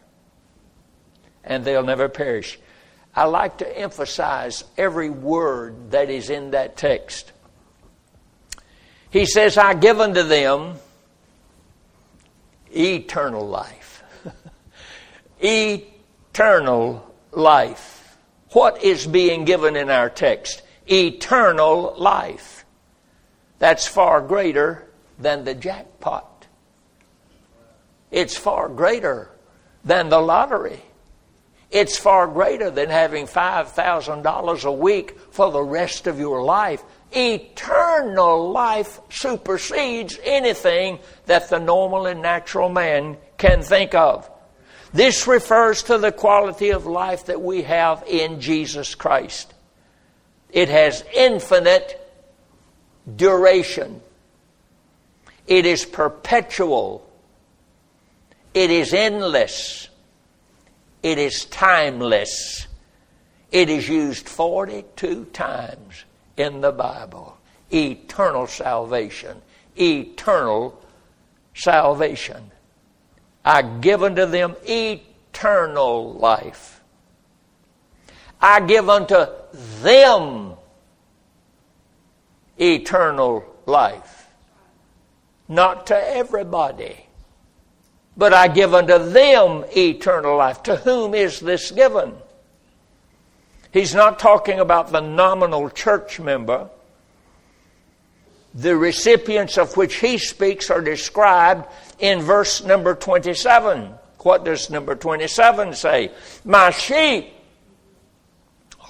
and 1.45 1.65
they'll 1.65 1.83
never 1.83 2.09
perish. 2.09 2.59
I 3.15 3.25
like 3.25 3.59
to 3.59 3.79
emphasize 3.79 4.63
every 4.79 5.11
word 5.11 5.91
that 5.91 6.09
is 6.11 6.31
in 6.31 6.53
that 6.53 6.77
text. 6.77 7.33
He 9.11 9.27
says, 9.27 9.59
I 9.59 9.75
give 9.75 9.99
unto 10.01 10.23
them 10.23 10.77
eternal 12.73 13.47
life. 13.47 13.80
Eternal 15.43 17.15
life. 17.33 18.17
What 18.53 18.83
is 18.83 19.07
being 19.07 19.45
given 19.45 19.77
in 19.77 19.91
our 19.91 20.11
text? 20.11 20.63
Eternal 20.91 21.95
life. 21.97 22.65
That's 23.59 23.87
far 23.87 24.21
greater 24.21 24.89
than 25.19 25.45
the 25.45 25.55
jackpot. 25.55 26.47
It's 28.11 28.37
far 28.37 28.69
greater 28.69 29.31
than 29.85 30.09
the 30.09 30.19
lottery. 30.19 30.81
It's 31.71 31.97
far 31.97 32.27
greater 32.27 32.71
than 32.71 32.91
having 32.91 33.27
$5,000 33.27 34.65
a 34.65 34.73
week 34.73 35.17
for 35.31 35.53
the 35.53 35.63
rest 35.63 36.09
of 36.09 36.19
your 36.19 36.43
life. 36.43 36.83
Eternal 37.15 38.51
life 38.51 39.01
supersedes 39.09 40.19
anything 40.25 40.99
that 41.27 41.49
the 41.49 41.61
normal 41.61 42.07
and 42.07 42.23
natural 42.23 42.69
man 42.69 43.17
can 43.39 43.63
think 43.63 43.95
of. 43.95 44.29
This 44.93 45.27
refers 45.27 45.85
to 45.85 45.99
the 45.99 46.13
quality 46.13 46.71
of 46.71 46.87
life 46.87 47.27
that 47.27 47.41
we 47.41 47.63
have 47.63 48.03
in 48.07 48.41
Jesus 48.41 48.95
Christ. 48.95 49.55
It 50.51 50.69
has 50.69 51.05
infinite 51.15 51.97
duration. 53.17 54.01
It 55.47 55.65
is 55.65 55.85
perpetual. 55.85 57.09
It 58.53 58.71
is 58.71 58.93
endless. 58.93 59.89
It 61.03 61.19
is 61.19 61.45
timeless. 61.47 62.67
It 63.53 63.71
is 63.71 63.89
used 63.89 64.29
42 64.29 65.27
times 65.27 66.05
in 66.37 66.61
the 66.61 66.73
Bible. 66.73 67.37
Eternal 67.73 68.49
salvation. 68.49 69.41
Eternal 69.77 70.81
salvation. 71.55 72.51
I 73.51 73.63
give 73.63 74.05
unto 74.05 74.27
them 74.27 74.55
eternal 74.65 76.13
life. 76.13 76.81
I 78.41 78.61
give 78.61 78.89
unto 78.89 79.27
them 79.83 80.55
eternal 82.57 83.45
life. 83.67 84.29
Not 85.49 85.89
to 85.89 85.97
everybody 85.97 87.07
but 88.17 88.35
I 88.35 88.49
give 88.49 88.75
unto 88.75 88.99
them 88.99 89.65
eternal 89.75 90.37
life. 90.37 90.63
To 90.65 90.77
whom 90.77 91.15
is 91.15 91.41
this 91.41 91.71
given? 91.71 92.13
He's 93.73 93.95
not 93.95 94.19
talking 94.19 94.61
about 94.61 94.93
the 94.93 95.01
nominal 95.01 95.71
church 95.71 96.21
member. 96.21 96.69
The 98.55 98.77
recipients 98.77 99.59
of 99.59 99.77
which 99.77 99.97
he 99.97 100.19
speaks 100.19 100.71
are 100.71 100.81
described 100.81 101.67
in 101.99 102.21
verse 102.21 102.65
number 102.65 102.95
27. 102.95 103.95
What 104.19 104.45
does 104.45 104.71
number 104.71 104.95
27 104.95 105.75
say? 105.75 106.11
My 106.45 106.71
sheep, 106.71 107.33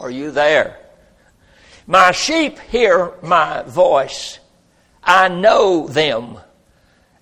are 0.00 0.10
you 0.10 0.30
there? 0.30 0.78
My 1.86 2.12
sheep 2.12 2.58
hear 2.58 3.12
my 3.22 3.62
voice. 3.62 4.38
I 5.02 5.28
know 5.28 5.86
them, 5.88 6.38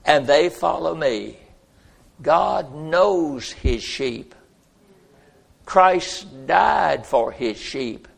and 0.05 0.27
they 0.27 0.49
follow 0.49 0.95
me. 0.95 1.39
God 2.23 2.75
knows 2.75 3.53
his 3.53 3.83
sheep. 3.83 4.35
Christ 5.65 6.47
died 6.47 7.05
for 7.05 7.31
his 7.31 7.59
sheep. 7.59 8.09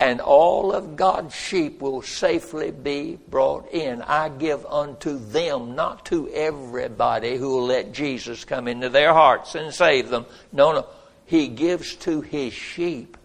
And 0.00 0.20
all 0.20 0.72
of 0.72 0.94
God's 0.94 1.34
sheep 1.34 1.80
will 1.80 2.02
safely 2.02 2.70
be 2.70 3.18
brought 3.28 3.72
in. 3.72 4.00
I 4.02 4.28
give 4.28 4.64
unto 4.66 5.18
them, 5.18 5.74
not 5.74 6.06
to 6.06 6.28
everybody 6.28 7.36
who 7.36 7.48
will 7.48 7.66
let 7.66 7.92
Jesus 7.92 8.44
come 8.44 8.68
into 8.68 8.88
their 8.88 9.12
hearts 9.12 9.56
and 9.56 9.74
save 9.74 10.08
them. 10.08 10.26
No, 10.52 10.72
no. 10.72 10.86
He 11.26 11.48
gives 11.48 11.96
to 11.96 12.20
his 12.20 12.52
sheep 12.52 13.16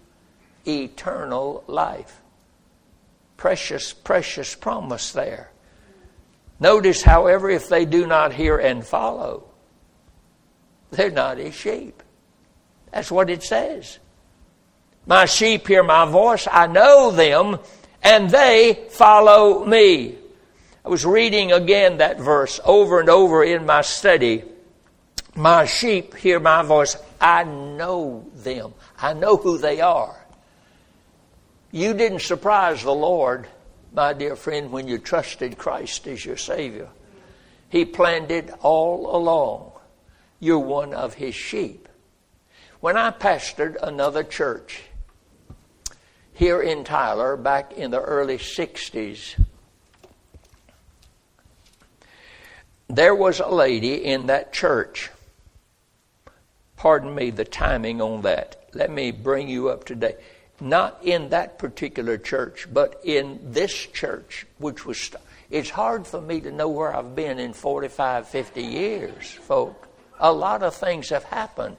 eternal 0.68 1.64
life. 1.68 2.22
Precious, 3.38 3.94
precious 3.94 4.56
promise 4.56 5.12
there. 5.12 5.52
Notice, 6.60 7.04
however, 7.04 7.50
if 7.50 7.70
they 7.70 7.86
do 7.86 8.08
not 8.08 8.34
hear 8.34 8.58
and 8.58 8.86
follow, 8.86 9.44
they're 10.92 11.12
not 11.12 11.38
his 11.38 11.54
sheep. 11.54 12.02
That's 12.92 13.12
what 13.12 13.30
it 13.30 13.44
says. 13.44 14.00
My 15.06 15.26
sheep 15.26 15.68
hear 15.68 15.84
my 15.84 16.06
voice, 16.06 16.48
I 16.50 16.68
know 16.68 17.12
them, 17.12 17.60
and 18.02 18.30
they 18.30 18.88
follow 18.90 19.66
me. 19.66 20.18
I 20.86 20.90
was 20.90 21.06
reading 21.06 21.52
again 21.52 21.98
that 21.98 22.20
verse 22.20 22.60
over 22.66 23.00
and 23.00 23.10
over 23.10 23.44
in 23.44 23.66
my 23.66 23.82
study. 23.82 24.44
My 25.36 25.66
sheep 25.66 26.16
hear 26.16 26.40
my 26.40 26.62
voice, 26.64 26.96
I 27.20 27.44
know 27.44 28.26
them, 28.36 28.74
I 28.98 29.14
know 29.14 29.38
who 29.38 29.58
they 29.58 29.82
are. 29.82 30.16
You 31.72 31.94
didn't 31.94 32.22
surprise 32.22 32.84
the 32.84 32.94
Lord 32.94 33.48
my 33.94 34.14
dear 34.14 34.36
friend, 34.36 34.72
when 34.72 34.88
you 34.88 34.98
trusted 34.98 35.58
Christ 35.58 36.08
as 36.08 36.26
your 36.26 36.38
Savior. 36.38 36.90
He 37.70 37.86
planned 37.86 38.32
it 38.32 38.50
all 38.62 39.16
along. 39.16 39.72
You're 40.40 40.60
one 40.60 40.94
of 40.94 41.14
His 41.14 41.36
sheep. 41.36 41.88
When 42.80 42.98
I 42.98 43.12
pastored 43.12 43.78
another 43.82 44.24
church 44.24 44.82
here 46.34 46.62
in 46.62 46.84
Tyler 46.84 47.38
back 47.38 47.74
in 47.74 47.92
the 47.92 48.02
early 48.02 48.38
60s, 48.38 49.44
there 52.88 53.16
was 53.16 53.40
a 53.40 53.50
lady 53.50 54.04
in 54.06 54.28
that 54.28 54.54
church. 54.54 55.10
Pardon 56.76 57.16
me 57.16 57.30
the 57.30 57.46
timing 57.46 58.02
on 58.02 58.24
that. 58.24 58.68
Let 58.74 58.92
me 58.92 59.12
bring 59.12 59.48
you 59.48 59.70
up 59.70 59.86
to 59.86 59.96
date 59.96 60.18
not 60.64 61.00
in 61.04 61.30
that 61.30 61.60
particular 61.60 62.18
church, 62.18 62.68
but 62.72 63.02
in 63.04 63.40
this 63.44 63.74
church, 63.74 64.46
which 64.58 64.86
was. 64.86 65.12
It's 65.50 65.70
hard 65.70 66.08
for 66.08 66.22
me 66.22 66.42
to 66.42 66.52
know 66.52 66.70
where 66.70 66.96
I've 66.96 67.16
been 67.16 67.38
in 67.38 67.54
45, 67.54 68.28
50 68.28 68.62
years, 68.62 69.30
folk. 69.30 69.88
A 70.20 70.32
lot 70.32 70.64
of 70.64 70.74
things 70.74 71.10
have 71.10 71.26
happened. 71.26 71.78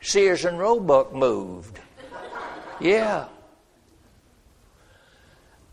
Sears 0.00 0.44
and 0.44 0.58
Roebuck 0.58 1.12
moved. 1.12 1.78
Yeah. 2.80 3.26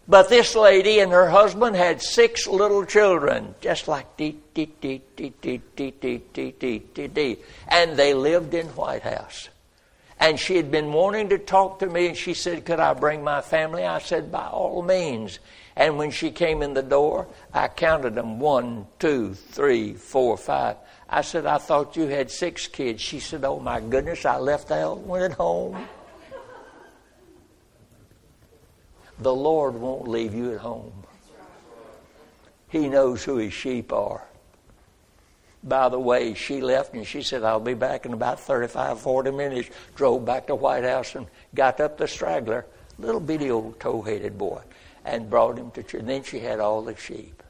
But 0.09 0.29
this 0.29 0.55
lady 0.55 0.99
and 0.99 1.11
her 1.11 1.29
husband 1.29 1.75
had 1.75 2.01
six 2.01 2.47
little 2.47 2.85
children, 2.85 3.55
just 3.59 3.89
like 3.89 4.15
dee 4.15 4.37
dee 4.53 4.71
dee 4.79 5.01
dee 5.17 5.33
dee 5.41 5.61
dee 5.75 5.91
dee 5.91 6.21
dee 6.33 6.51
dee 6.57 6.79
dee 6.93 7.07
dee. 7.07 7.37
And 7.67 7.97
they 7.97 8.13
lived 8.13 8.53
in 8.53 8.67
White 8.67 9.03
House. 9.03 9.49
And 10.19 10.39
she 10.39 10.55
had 10.55 10.71
been 10.71 10.93
wanting 10.93 11.29
to 11.29 11.37
talk 11.37 11.79
to 11.79 11.87
me, 11.87 12.07
and 12.07 12.17
she 12.17 12.33
said, 12.33 12.65
Could 12.65 12.79
I 12.79 12.93
bring 12.93 13.23
my 13.23 13.41
family? 13.41 13.83
I 13.83 13.99
said, 13.99 14.31
By 14.31 14.47
all 14.47 14.81
means. 14.81 15.39
And 15.75 15.97
when 15.97 16.09
she 16.09 16.31
came 16.31 16.63
in 16.63 16.73
the 16.73 16.81
door, 16.81 17.27
I 17.53 17.67
counted 17.67 18.15
them 18.15 18.39
one, 18.39 18.87
two, 18.97 19.35
three, 19.35 19.93
four, 19.93 20.35
five. 20.37 20.77
I 21.07 21.21
said, 21.21 21.45
I 21.45 21.59
thought 21.59 21.95
you 21.95 22.07
had 22.07 22.31
six 22.31 22.65
kids. 22.65 23.01
She 23.01 23.19
said, 23.19 23.43
Oh 23.43 23.59
my 23.59 23.79
goodness, 23.79 24.25
I 24.25 24.37
left 24.37 24.71
out, 24.71 25.01
went 25.01 25.33
home. 25.33 25.87
The 29.19 29.33
Lord 29.33 29.75
won't 29.75 30.07
leave 30.07 30.33
you 30.33 30.53
at 30.53 30.59
home. 30.59 30.93
He 32.69 32.89
knows 32.89 33.23
who 33.23 33.37
his 33.37 33.53
sheep 33.53 33.91
are. 33.93 34.23
By 35.63 35.89
the 35.89 35.99
way, 35.99 36.33
she 36.33 36.61
left 36.61 36.93
and 36.93 37.05
she 37.05 37.23
said, 37.23 37.43
I'll 37.43 37.59
be 37.59 37.73
back 37.73 38.05
in 38.05 38.13
about 38.13 38.39
35, 38.39 38.99
40 38.99 39.31
minutes. 39.31 39.69
Drove 39.95 40.23
back 40.23 40.47
to 40.47 40.55
White 40.55 40.83
House 40.83 41.15
and 41.15 41.27
got 41.55 41.79
up 41.79 41.97
the 41.97 42.07
straggler, 42.07 42.65
little 42.99 43.19
bitty 43.19 43.49
old 43.49 43.79
tow 43.79 44.01
headed 44.01 44.37
boy, 44.37 44.61
and 45.03 45.29
brought 45.29 45.57
him 45.57 45.71
to 45.71 45.83
church. 45.83 46.05
Then 46.05 46.23
she 46.23 46.39
had 46.39 46.59
all 46.59 46.81
the 46.81 46.95
sheep. 46.95 47.41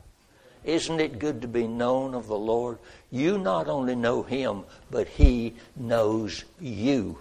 Isn't 0.64 1.00
it 1.00 1.20
good 1.20 1.42
to 1.44 1.48
be 1.48 1.66
known 1.66 2.14
of 2.14 2.28
the 2.28 2.38
Lord? 2.38 2.78
You 3.10 3.38
not 3.38 3.70
only 3.70 3.96
know 3.96 4.22
Him, 4.22 4.64
but 4.92 5.08
He 5.08 5.56
knows 5.78 6.44
you. 6.60 7.20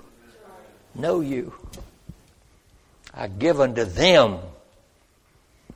Know 0.96 1.20
you. 1.20 1.54
I 3.16 3.28
give 3.28 3.60
unto 3.60 3.84
them. 3.84 4.38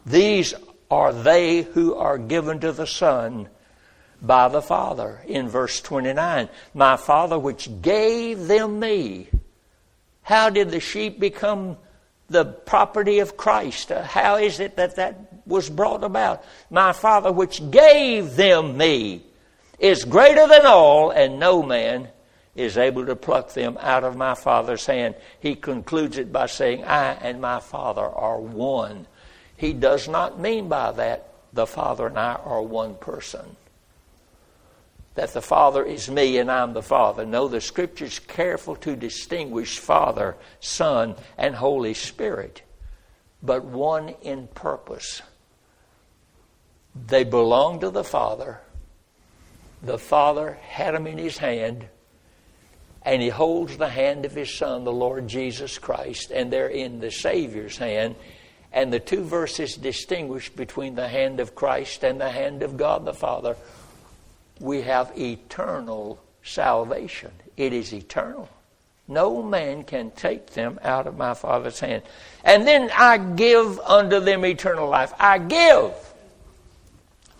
These 0.04 0.54
are 0.90 1.12
they 1.12 1.62
who 1.62 1.94
are 1.94 2.18
given 2.18 2.60
to 2.60 2.72
the 2.72 2.86
Son 2.86 3.48
by 4.20 4.48
the 4.48 4.60
Father. 4.60 5.22
In 5.26 5.48
verse 5.48 5.80
29, 5.80 6.50
my 6.74 6.96
Father 6.98 7.38
which 7.38 7.68
gave 7.80 8.46
them 8.46 8.78
me. 8.78 9.28
How 10.22 10.50
did 10.50 10.70
the 10.70 10.80
sheep 10.80 11.18
become 11.18 11.78
the 12.28 12.44
property 12.44 13.20
of 13.20 13.36
Christ? 13.36 13.88
How 13.88 14.36
is 14.36 14.60
it 14.60 14.76
that 14.76 14.96
that 14.96 15.46
was 15.46 15.70
brought 15.70 16.04
about? 16.04 16.44
My 16.68 16.92
Father 16.92 17.32
which 17.32 17.70
gave 17.70 18.36
them 18.36 18.76
me 18.76 19.22
is 19.78 20.04
greater 20.04 20.46
than 20.46 20.66
all, 20.66 21.10
and 21.10 21.40
no 21.40 21.62
man 21.62 22.08
is 22.54 22.76
able 22.76 23.06
to 23.06 23.16
pluck 23.16 23.52
them 23.52 23.78
out 23.80 24.04
of 24.04 24.16
my 24.16 24.34
Father's 24.34 24.86
hand. 24.86 25.14
He 25.38 25.54
concludes 25.54 26.18
it 26.18 26.32
by 26.32 26.46
saying, 26.46 26.84
I 26.84 27.12
and 27.12 27.40
my 27.40 27.60
Father 27.60 28.04
are 28.04 28.40
one. 28.40 29.06
He 29.56 29.72
does 29.72 30.08
not 30.08 30.40
mean 30.40 30.68
by 30.68 30.92
that 30.92 31.28
the 31.52 31.66
Father 31.66 32.06
and 32.06 32.18
I 32.18 32.34
are 32.34 32.62
one 32.62 32.94
person. 32.96 33.56
That 35.14 35.32
the 35.32 35.42
Father 35.42 35.84
is 35.84 36.10
me 36.10 36.38
and 36.38 36.50
I'm 36.50 36.72
the 36.72 36.82
Father. 36.82 37.26
No, 37.26 37.48
the 37.48 37.60
Scripture's 37.60 38.18
careful 38.18 38.76
to 38.76 38.96
distinguish 38.96 39.78
Father, 39.78 40.36
Son, 40.60 41.16
and 41.36 41.54
Holy 41.54 41.94
Spirit, 41.94 42.62
but 43.42 43.64
one 43.64 44.14
in 44.22 44.48
purpose. 44.48 45.22
They 47.06 47.24
belong 47.24 47.80
to 47.80 47.90
the 47.90 48.04
Father. 48.04 48.60
The 49.82 49.98
Father 49.98 50.58
had 50.62 50.94
them 50.94 51.06
in 51.06 51.18
His 51.18 51.38
hand 51.38 51.86
and 53.02 53.22
he 53.22 53.28
holds 53.28 53.76
the 53.76 53.88
hand 53.88 54.24
of 54.24 54.32
his 54.32 54.52
son, 54.52 54.84
the 54.84 54.92
Lord 54.92 55.26
Jesus 55.26 55.78
Christ, 55.78 56.30
and 56.30 56.52
they're 56.52 56.68
in 56.68 57.00
the 57.00 57.10
Savior's 57.10 57.78
hand. 57.78 58.14
And 58.72 58.92
the 58.92 59.00
two 59.00 59.24
verses 59.24 59.76
distinguish 59.76 60.50
between 60.50 60.94
the 60.94 61.08
hand 61.08 61.40
of 61.40 61.54
Christ 61.54 62.04
and 62.04 62.20
the 62.20 62.30
hand 62.30 62.62
of 62.62 62.76
God 62.76 63.04
the 63.04 63.14
Father. 63.14 63.56
We 64.60 64.82
have 64.82 65.18
eternal 65.18 66.20
salvation. 66.42 67.32
It 67.56 67.72
is 67.72 67.92
eternal. 67.92 68.48
No 69.08 69.42
man 69.42 69.82
can 69.82 70.12
take 70.12 70.50
them 70.50 70.78
out 70.82 71.08
of 71.08 71.16
my 71.16 71.34
Father's 71.34 71.80
hand. 71.80 72.02
And 72.44 72.64
then 72.66 72.90
I 72.96 73.18
give 73.18 73.80
unto 73.80 74.20
them 74.20 74.44
eternal 74.44 74.88
life. 74.88 75.12
I 75.18 75.38
give. 75.38 75.92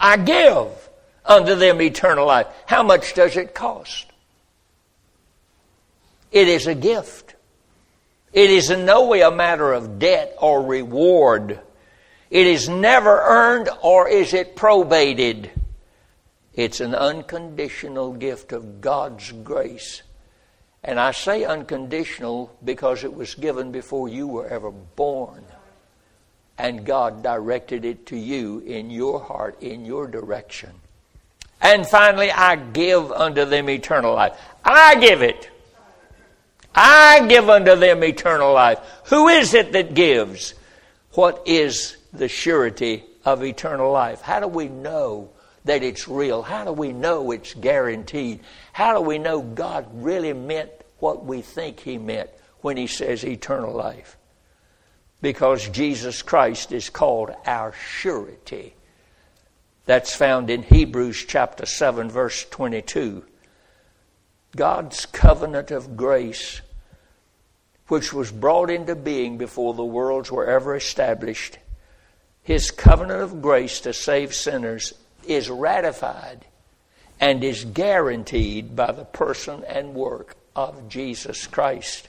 I 0.01 0.17
give 0.17 0.67
unto 1.25 1.55
them 1.55 1.81
eternal 1.81 2.27
life. 2.27 2.49
How 2.67 2.83
much 2.83 3.15
does 3.15 3.37
it 3.37 3.55
cost? 3.55 4.10
It 6.31 6.49
is 6.49 6.67
a 6.67 6.75
gift. 6.75 7.35
It 8.33 8.51
is 8.51 8.71
in 8.71 8.85
no 8.85 9.07
way 9.07 9.23
a 9.23 9.31
matter 9.31 9.73
of 9.73 9.99
debt 9.99 10.37
or 10.41 10.63
reward. 10.63 11.61
It 12.31 12.47
is 12.47 12.69
never 12.69 13.21
earned 13.23 13.69
or 13.83 14.09
is 14.09 14.33
it 14.35 14.55
probated. 14.55 15.51
It's 16.55 16.81
an 16.81 16.95
unconditional 16.95 18.13
gift 18.13 18.53
of 18.53 18.81
God's 18.81 19.33
grace. 19.33 20.03
And 20.85 20.99
I 20.99 21.11
say 21.11 21.45
unconditional 21.45 22.57
because 22.65 23.05
it 23.05 23.13
was 23.13 23.35
given 23.35 23.73
before 23.73 24.09
you 24.09 24.27
were 24.27 24.47
ever 24.47 24.71
born. 24.71 25.45
And 26.57 26.85
God 26.85 27.23
directed 27.23 27.85
it 27.85 28.07
to 28.07 28.17
you 28.17 28.61
in 28.61 28.91
your 28.91 29.21
heart, 29.21 29.61
in 29.63 29.85
your 29.85 30.07
direction. 30.07 30.71
And 31.61 31.87
finally, 31.87 32.31
I 32.31 32.57
give 32.57 33.11
unto 33.13 33.45
them 33.45 33.69
eternal 33.69 34.15
life. 34.15 34.39
I 34.65 34.95
give 34.97 35.23
it. 35.23 35.51
I 36.75 37.27
give 37.27 37.49
unto 37.49 37.77
them 37.77 38.05
eternal 38.05 38.53
life. 38.53 38.79
Who 39.07 39.29
is 39.29 39.55
it 39.55 39.73
that 39.73 39.95
gives? 39.95 40.55
What 41.13 41.43
is 41.47 41.97
the 42.13 42.29
surety 42.29 43.05
of 43.25 43.43
eternal 43.43 43.91
life? 43.91 44.21
How 44.21 44.41
do 44.41 44.49
we 44.49 44.69
know 44.69 45.31
that 45.65 45.83
it's 45.83 46.09
real? 46.09 46.43
How 46.43 46.65
do 46.65 46.73
we 46.73 46.93
know 46.93 47.33
it's 47.33 47.55
guaranteed? 47.55 48.41
How 48.73 48.95
do 48.95 49.01
we 49.01 49.19
know 49.19 49.43
God 49.43 49.87
really 49.93 50.33
meant 50.33 50.71
what 50.99 51.25
we 51.25 51.43
think 51.43 51.81
He 51.81 51.99
meant 51.99 52.31
when 52.61 52.77
He 52.77 52.87
says 52.87 53.25
eternal 53.25 53.75
life? 53.75 54.17
Because 55.21 55.69
Jesus 55.69 56.23
Christ 56.23 56.73
is 56.73 56.89
called 56.89 57.31
our 57.45 57.73
surety. 57.73 58.75
That's 59.85 60.15
found 60.15 60.51
in 60.51 60.63
Hebrews 60.63 61.25
chapter 61.27 61.67
7, 61.67 62.11
verse 62.11 62.47
22. 62.49 63.25
God's 64.57 65.07
covenant 65.07 65.71
of 65.71 65.97
grace, 65.97 66.61
which 67.89 68.13
was 68.13 68.33
brought 68.33 68.71
into 68.71 68.95
being 68.95 69.39
before 69.39 69.75
the 69.75 69.85
worlds 69.85 70.31
were 70.31 70.47
ever 70.47 70.75
established, 70.75 71.59
his 72.43 72.71
covenant 72.71 73.23
of 73.23 73.43
grace 73.43 73.81
to 73.81 73.93
save 73.93 74.35
sinners 74.35 74.95
is 75.27 75.51
ratified 75.51 76.45
and 77.21 77.45
is 77.45 77.65
guaranteed 77.65 78.75
by 78.75 78.91
the 78.93 79.05
person 79.05 79.63
and 79.69 79.95
work 79.95 80.37
of 80.57 80.89
Jesus 80.89 81.47
Christ. 81.47 82.09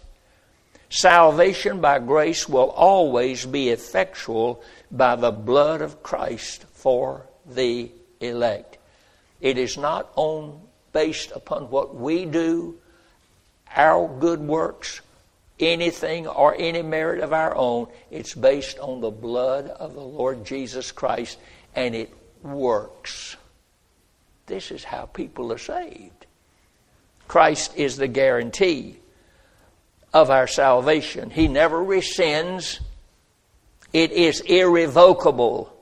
Salvation 0.89 1.79
by 1.79 1.99
grace 1.99 2.49
will 2.49 2.69
always 2.71 3.45
be 3.45 3.69
effectual 3.69 4.63
by 4.89 5.15
the 5.15 5.31
blood 5.31 5.81
of 5.81 6.01
Christ 6.01 6.65
for 6.73 7.27
the 7.45 7.91
elect. 8.19 8.77
It 9.39 9.57
is 9.57 9.77
not 9.77 10.11
on 10.15 10.61
based 10.93 11.31
upon 11.31 11.69
what 11.69 11.95
we 11.95 12.25
do, 12.25 12.77
our 13.75 14.07
good 14.19 14.39
works, 14.39 15.01
anything 15.59 16.27
or 16.27 16.55
any 16.57 16.81
merit 16.81 17.21
of 17.21 17.33
our 17.33 17.55
own. 17.55 17.87
It's 18.09 18.33
based 18.33 18.79
on 18.79 19.01
the 19.01 19.11
blood 19.11 19.67
of 19.67 19.93
the 19.93 20.01
Lord 20.01 20.45
Jesus 20.45 20.91
Christ, 20.91 21.37
and 21.75 21.95
it 21.95 22.13
works. 22.41 23.37
This 24.47 24.71
is 24.71 24.83
how 24.83 25.05
people 25.05 25.53
are 25.53 25.57
saved. 25.57 26.25
Christ 27.27 27.77
is 27.77 27.95
the 27.95 28.07
guarantee 28.07 28.97
of 30.13 30.29
our 30.29 30.47
salvation. 30.47 31.29
He 31.29 31.47
never 31.47 31.77
rescinds. 31.77 32.79
It 33.93 34.11
is 34.11 34.41
irrevocable. 34.41 35.73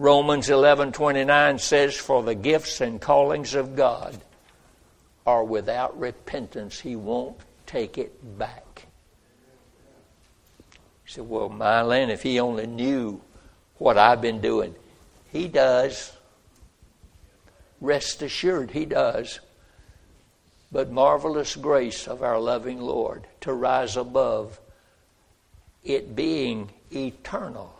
Romans 0.00 0.48
11:29 0.48 1.58
says 1.58 1.96
for 1.96 2.22
the 2.22 2.36
gifts 2.36 2.80
and 2.80 3.00
callings 3.00 3.54
of 3.54 3.74
God 3.74 4.16
are 5.26 5.42
without 5.42 5.98
repentance 5.98 6.78
he 6.78 6.94
won't 6.94 7.36
take 7.66 7.98
it 7.98 8.38
back. 8.38 8.86
He 11.04 11.12
said, 11.12 11.28
"Well, 11.28 11.50
Mylon, 11.50 12.10
if 12.10 12.22
he 12.22 12.38
only 12.38 12.68
knew 12.68 13.20
what 13.78 13.98
I've 13.98 14.20
been 14.20 14.40
doing, 14.40 14.76
he 15.32 15.48
does. 15.48 16.12
Rest 17.80 18.22
assured 18.22 18.70
he 18.70 18.84
does. 18.84 19.40
But 20.70 20.92
marvelous 20.92 21.56
grace 21.56 22.06
of 22.06 22.22
our 22.22 22.38
loving 22.38 22.80
Lord 22.80 23.26
to 23.40 23.52
rise 23.52 23.96
above 23.96 24.60
it 25.82 26.14
being 26.14 26.70
eternal 26.92 27.77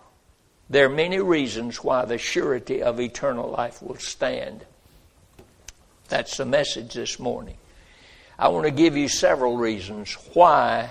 there 0.71 0.87
are 0.87 0.91
many 0.91 1.19
reasons 1.19 1.83
why 1.83 2.05
the 2.05 2.19
surety 2.19 2.83
of 2.83 3.01
eternal 3.01 3.51
life 3.51 3.83
will 3.83 3.97
stand. 3.97 4.65
That's 6.09 6.37
the 6.37 6.45
message 6.45 6.95
this 6.95 7.19
morning. 7.19 7.57
I 8.39 8.49
want 8.49 8.67
to 8.67 8.71
give 8.71 8.97
you 8.97 9.09
several 9.09 9.57
reasons 9.57 10.17
why. 10.33 10.91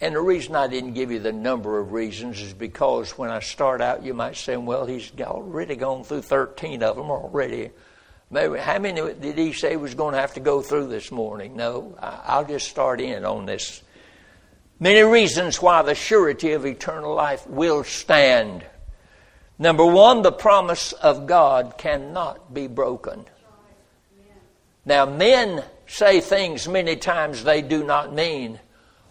And 0.00 0.14
the 0.14 0.20
reason 0.20 0.54
I 0.54 0.68
didn't 0.68 0.94
give 0.94 1.10
you 1.10 1.18
the 1.18 1.32
number 1.32 1.78
of 1.78 1.92
reasons 1.92 2.40
is 2.40 2.52
because 2.52 3.18
when 3.18 3.30
I 3.30 3.40
start 3.40 3.80
out, 3.80 4.04
you 4.04 4.14
might 4.14 4.36
say, 4.36 4.56
well, 4.56 4.86
he's 4.86 5.12
already 5.20 5.76
gone 5.76 6.04
through 6.04 6.22
13 6.22 6.82
of 6.82 6.96
them 6.96 7.10
already. 7.10 7.70
Maybe, 8.30 8.58
how 8.58 8.78
many 8.78 9.14
did 9.14 9.38
he 9.38 9.52
say 9.52 9.76
was 9.76 9.94
going 9.94 10.14
to 10.14 10.20
have 10.20 10.34
to 10.34 10.40
go 10.40 10.60
through 10.60 10.88
this 10.88 11.10
morning? 11.10 11.56
No, 11.56 11.96
I'll 12.00 12.44
just 12.44 12.68
start 12.68 13.00
in 13.00 13.24
on 13.24 13.46
this. 13.46 13.82
Many 14.78 15.00
reasons 15.00 15.60
why 15.60 15.82
the 15.82 15.94
surety 15.94 16.52
of 16.52 16.64
eternal 16.64 17.14
life 17.14 17.46
will 17.46 17.84
stand. 17.84 18.64
Number 19.58 19.84
one, 19.84 20.22
the 20.22 20.32
promise 20.32 20.92
of 20.92 21.26
God 21.26 21.74
cannot 21.78 22.54
be 22.54 22.68
broken. 22.68 23.24
Now, 24.84 25.04
men 25.04 25.64
say 25.86 26.20
things 26.20 26.68
many 26.68 26.96
times 26.96 27.44
they 27.44 27.60
do 27.60 27.82
not 27.84 28.14
mean, 28.14 28.60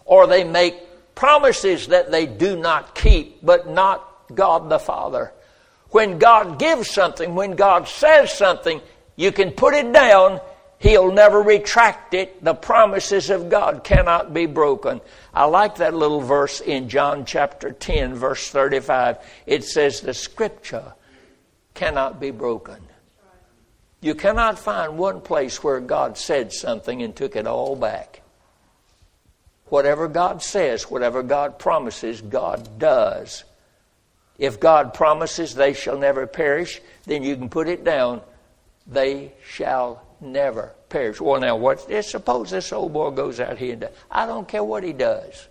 or 0.04 0.26
they 0.26 0.44
make 0.44 1.14
promises 1.14 1.88
that 1.88 2.10
they 2.10 2.26
do 2.26 2.56
not 2.56 2.94
keep, 2.94 3.44
but 3.44 3.68
not 3.68 4.34
God 4.34 4.70
the 4.70 4.78
Father. 4.78 5.32
When 5.90 6.18
God 6.18 6.58
gives 6.58 6.90
something, 6.90 7.34
when 7.34 7.52
God 7.52 7.88
says 7.88 8.32
something, 8.32 8.80
you 9.16 9.32
can 9.32 9.50
put 9.52 9.74
it 9.74 9.92
down. 9.92 10.40
He'll 10.80 11.12
never 11.12 11.42
retract 11.42 12.14
it. 12.14 12.42
The 12.44 12.54
promises 12.54 13.30
of 13.30 13.48
God 13.48 13.82
cannot 13.82 14.32
be 14.32 14.46
broken. 14.46 15.00
I 15.34 15.44
like 15.46 15.76
that 15.76 15.94
little 15.94 16.20
verse 16.20 16.60
in 16.60 16.88
John 16.88 17.24
chapter 17.24 17.72
10, 17.72 18.14
verse 18.14 18.48
35. 18.50 19.18
It 19.46 19.64
says, 19.64 20.00
The 20.00 20.14
scripture 20.14 20.94
cannot 21.74 22.20
be 22.20 22.30
broken. 22.30 22.78
You 24.00 24.14
cannot 24.14 24.58
find 24.58 24.96
one 24.96 25.20
place 25.20 25.64
where 25.64 25.80
God 25.80 26.16
said 26.16 26.52
something 26.52 27.02
and 27.02 27.14
took 27.14 27.34
it 27.34 27.48
all 27.48 27.74
back. 27.74 28.22
Whatever 29.66 30.06
God 30.06 30.42
says, 30.42 30.84
whatever 30.84 31.24
God 31.24 31.58
promises, 31.58 32.20
God 32.20 32.78
does. 32.78 33.42
If 34.38 34.60
God 34.60 34.94
promises 34.94 35.56
they 35.56 35.72
shall 35.72 35.98
never 35.98 36.28
perish, 36.28 36.80
then 37.04 37.24
you 37.24 37.36
can 37.36 37.48
put 37.48 37.68
it 37.68 37.82
down. 37.82 38.22
They 38.86 39.32
shall 39.44 40.07
never 40.20 40.74
perish. 40.88 41.20
Well, 41.20 41.40
now, 41.40 41.56
what? 41.56 41.86
Suppose 42.04 42.50
this 42.50 42.72
old 42.72 42.92
boy 42.92 43.10
goes 43.10 43.40
out 43.40 43.58
here 43.58 43.74
and. 43.74 43.88
I 44.10 44.26
don't 44.26 44.48
care 44.48 44.64
what 44.64 44.84
he 44.84 44.92
does. 44.92 45.48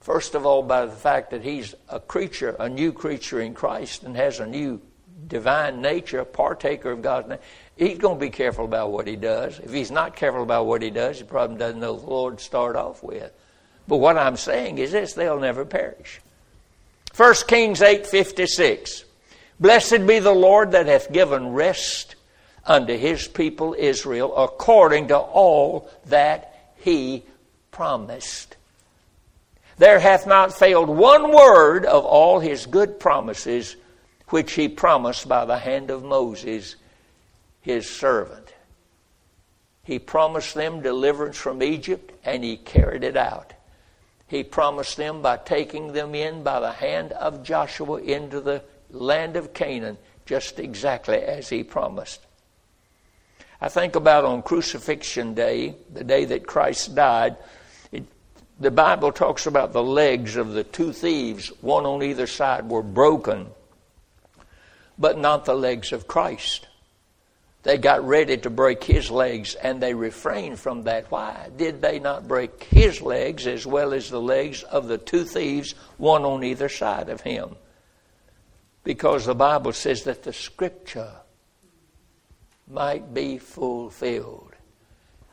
First 0.00 0.34
of 0.34 0.46
all, 0.46 0.62
by 0.62 0.86
the 0.86 0.92
fact 0.92 1.30
that 1.32 1.42
he's 1.42 1.74
a 1.88 2.00
creature, 2.00 2.56
a 2.58 2.68
new 2.68 2.92
creature 2.92 3.40
in 3.40 3.54
Christ, 3.54 4.04
and 4.04 4.16
has 4.16 4.40
a 4.40 4.46
new 4.46 4.80
divine 5.26 5.82
nature, 5.82 6.20
a 6.20 6.24
partaker 6.24 6.90
of 6.90 7.02
God's 7.02 7.28
name, 7.28 7.38
he's 7.76 7.98
going 7.98 8.18
to 8.18 8.24
be 8.24 8.30
careful 8.30 8.64
about 8.64 8.90
what 8.90 9.06
he 9.06 9.16
does. 9.16 9.58
If 9.58 9.72
he's 9.72 9.90
not 9.90 10.16
careful 10.16 10.42
about 10.42 10.66
what 10.66 10.82
he 10.82 10.90
does, 10.90 11.18
he 11.18 11.24
probably 11.24 11.58
doesn't 11.58 11.80
know 11.80 11.96
the 11.96 12.06
Lord 12.06 12.38
to 12.38 12.44
start 12.44 12.76
off 12.76 13.02
with. 13.02 13.32
But 13.86 13.96
what 13.96 14.16
I'm 14.16 14.36
saying 14.36 14.78
is 14.78 14.92
this 14.92 15.14
they'll 15.14 15.40
never 15.40 15.64
perish. 15.64 16.20
1 17.16 17.34
Kings 17.46 17.80
8:56 17.80 19.04
Blessed 19.60 20.06
be 20.06 20.20
the 20.20 20.32
Lord 20.32 20.70
that 20.72 20.86
hath 20.86 21.12
given 21.12 21.52
rest 21.52 22.14
unto 22.68 22.96
his 22.96 23.26
people 23.26 23.74
Israel 23.76 24.36
according 24.36 25.08
to 25.08 25.16
all 25.16 25.90
that 26.06 26.72
he 26.76 27.24
promised. 27.72 28.56
There 29.78 29.98
hath 29.98 30.26
not 30.26 30.52
failed 30.52 30.88
one 30.88 31.32
word 31.34 31.86
of 31.86 32.04
all 32.04 32.40
his 32.40 32.66
good 32.66 33.00
promises 33.00 33.74
which 34.28 34.52
he 34.52 34.68
promised 34.68 35.26
by 35.26 35.46
the 35.46 35.58
hand 35.58 35.90
of 35.90 36.04
Moses, 36.04 36.76
his 37.62 37.88
servant. 37.88 38.52
He 39.84 39.98
promised 39.98 40.54
them 40.54 40.82
deliverance 40.82 41.38
from 41.38 41.62
Egypt, 41.62 42.12
and 42.22 42.44
he 42.44 42.58
carried 42.58 43.04
it 43.04 43.16
out. 43.16 43.54
He 44.26 44.44
promised 44.44 44.98
them 44.98 45.22
by 45.22 45.38
taking 45.38 45.94
them 45.94 46.14
in 46.14 46.42
by 46.42 46.60
the 46.60 46.72
hand 46.72 47.12
of 47.12 47.42
Joshua 47.42 48.02
into 48.02 48.40
the 48.42 48.62
land 48.90 49.36
of 49.36 49.54
Canaan, 49.54 49.96
just 50.26 50.58
exactly 50.58 51.16
as 51.16 51.48
he 51.48 51.64
promised. 51.64 52.26
I 53.60 53.68
think 53.68 53.96
about 53.96 54.24
on 54.24 54.42
Crucifixion 54.42 55.34
Day, 55.34 55.74
the 55.92 56.04
day 56.04 56.24
that 56.26 56.46
Christ 56.46 56.94
died, 56.94 57.36
it, 57.90 58.04
the 58.60 58.70
Bible 58.70 59.12
talks 59.12 59.46
about 59.46 59.72
the 59.72 59.82
legs 59.82 60.36
of 60.36 60.52
the 60.52 60.64
two 60.64 60.92
thieves, 60.92 61.48
one 61.60 61.84
on 61.84 62.02
either 62.02 62.26
side, 62.26 62.68
were 62.68 62.82
broken 62.82 63.48
but 64.98 65.18
not 65.18 65.44
the 65.44 65.54
legs 65.54 65.92
of 65.92 66.08
Christ. 66.08 66.66
They 67.62 67.78
got 67.78 68.06
ready 68.06 68.36
to 68.38 68.50
break 68.50 68.82
his 68.84 69.10
legs 69.10 69.54
and 69.54 69.80
they 69.80 69.94
refrained 69.94 70.58
from 70.58 70.84
that. 70.84 71.10
Why 71.10 71.48
did 71.56 71.80
they 71.80 71.98
not 71.98 72.26
break 72.26 72.64
his 72.64 73.00
legs 73.00 73.46
as 73.46 73.66
well 73.66 73.92
as 73.92 74.10
the 74.10 74.20
legs 74.20 74.62
of 74.62 74.88
the 74.88 74.98
two 74.98 75.24
thieves, 75.24 75.74
one 75.96 76.24
on 76.24 76.44
either 76.44 76.68
side 76.68 77.08
of 77.08 77.20
him? 77.20 77.56
Because 78.84 79.26
the 79.26 79.34
Bible 79.34 79.72
says 79.72 80.04
that 80.04 80.22
the 80.22 80.32
scripture 80.32 81.12
might 82.70 83.14
be 83.14 83.38
fulfilled. 83.38 84.52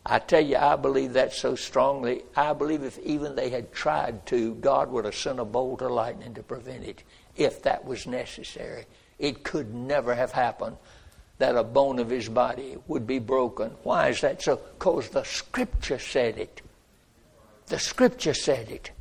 I 0.06 0.19
tell 0.19 0.41
you, 0.41 0.58
I 0.58 0.76
believe 0.76 1.13
that 1.13 1.34
so 1.34 1.56
strongly. 1.56 2.24
I 2.36 2.54
believe 2.54 2.84
if 2.84 3.00
even 3.00 3.36
they 3.36 3.50
had 3.50 3.74
tried 3.74 4.26
to, 4.28 4.54
God 4.56 4.91
would 4.91 5.06
have 5.06 5.15
sent 5.15 5.39
a 5.39 5.45
bolt 5.45 5.82
of 5.82 5.91
lightning 5.91 6.36
to 6.36 6.43
prevent 6.43 6.84
it 6.84 7.04
if 7.36 7.63
that 7.63 7.86
was 7.86 8.06
necessary. 8.06 8.86
It 9.17 9.43
could 9.43 9.74
never 9.74 10.13
have 10.13 10.32
happened 10.32 10.78
that 11.39 11.56
a 11.56 11.63
bone 11.63 12.00
of 12.00 12.10
his 12.10 12.30
body 12.30 12.78
would 12.88 13.08
be 13.08 13.19
broken. 13.19 13.71
Why 13.84 14.10
is 14.10 14.21
that 14.21 14.41
so? 14.41 14.58
Because 14.58 15.10
the 15.10 15.24
Scripture 15.24 16.00
said 16.00 16.38
it. 16.38 16.62
The 17.67 17.80
Scripture 17.80 18.36
said 18.36 18.69
it. 18.69 18.91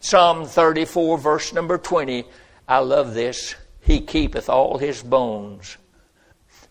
Psalm 0.00 0.46
34, 0.46 1.18
verse 1.18 1.52
number 1.52 1.78
20. 1.78 2.24
I 2.66 2.78
love 2.78 3.14
this. 3.14 3.54
He 3.80 4.00
keepeth 4.00 4.48
all 4.48 4.78
his 4.78 5.02
bones. 5.02 5.76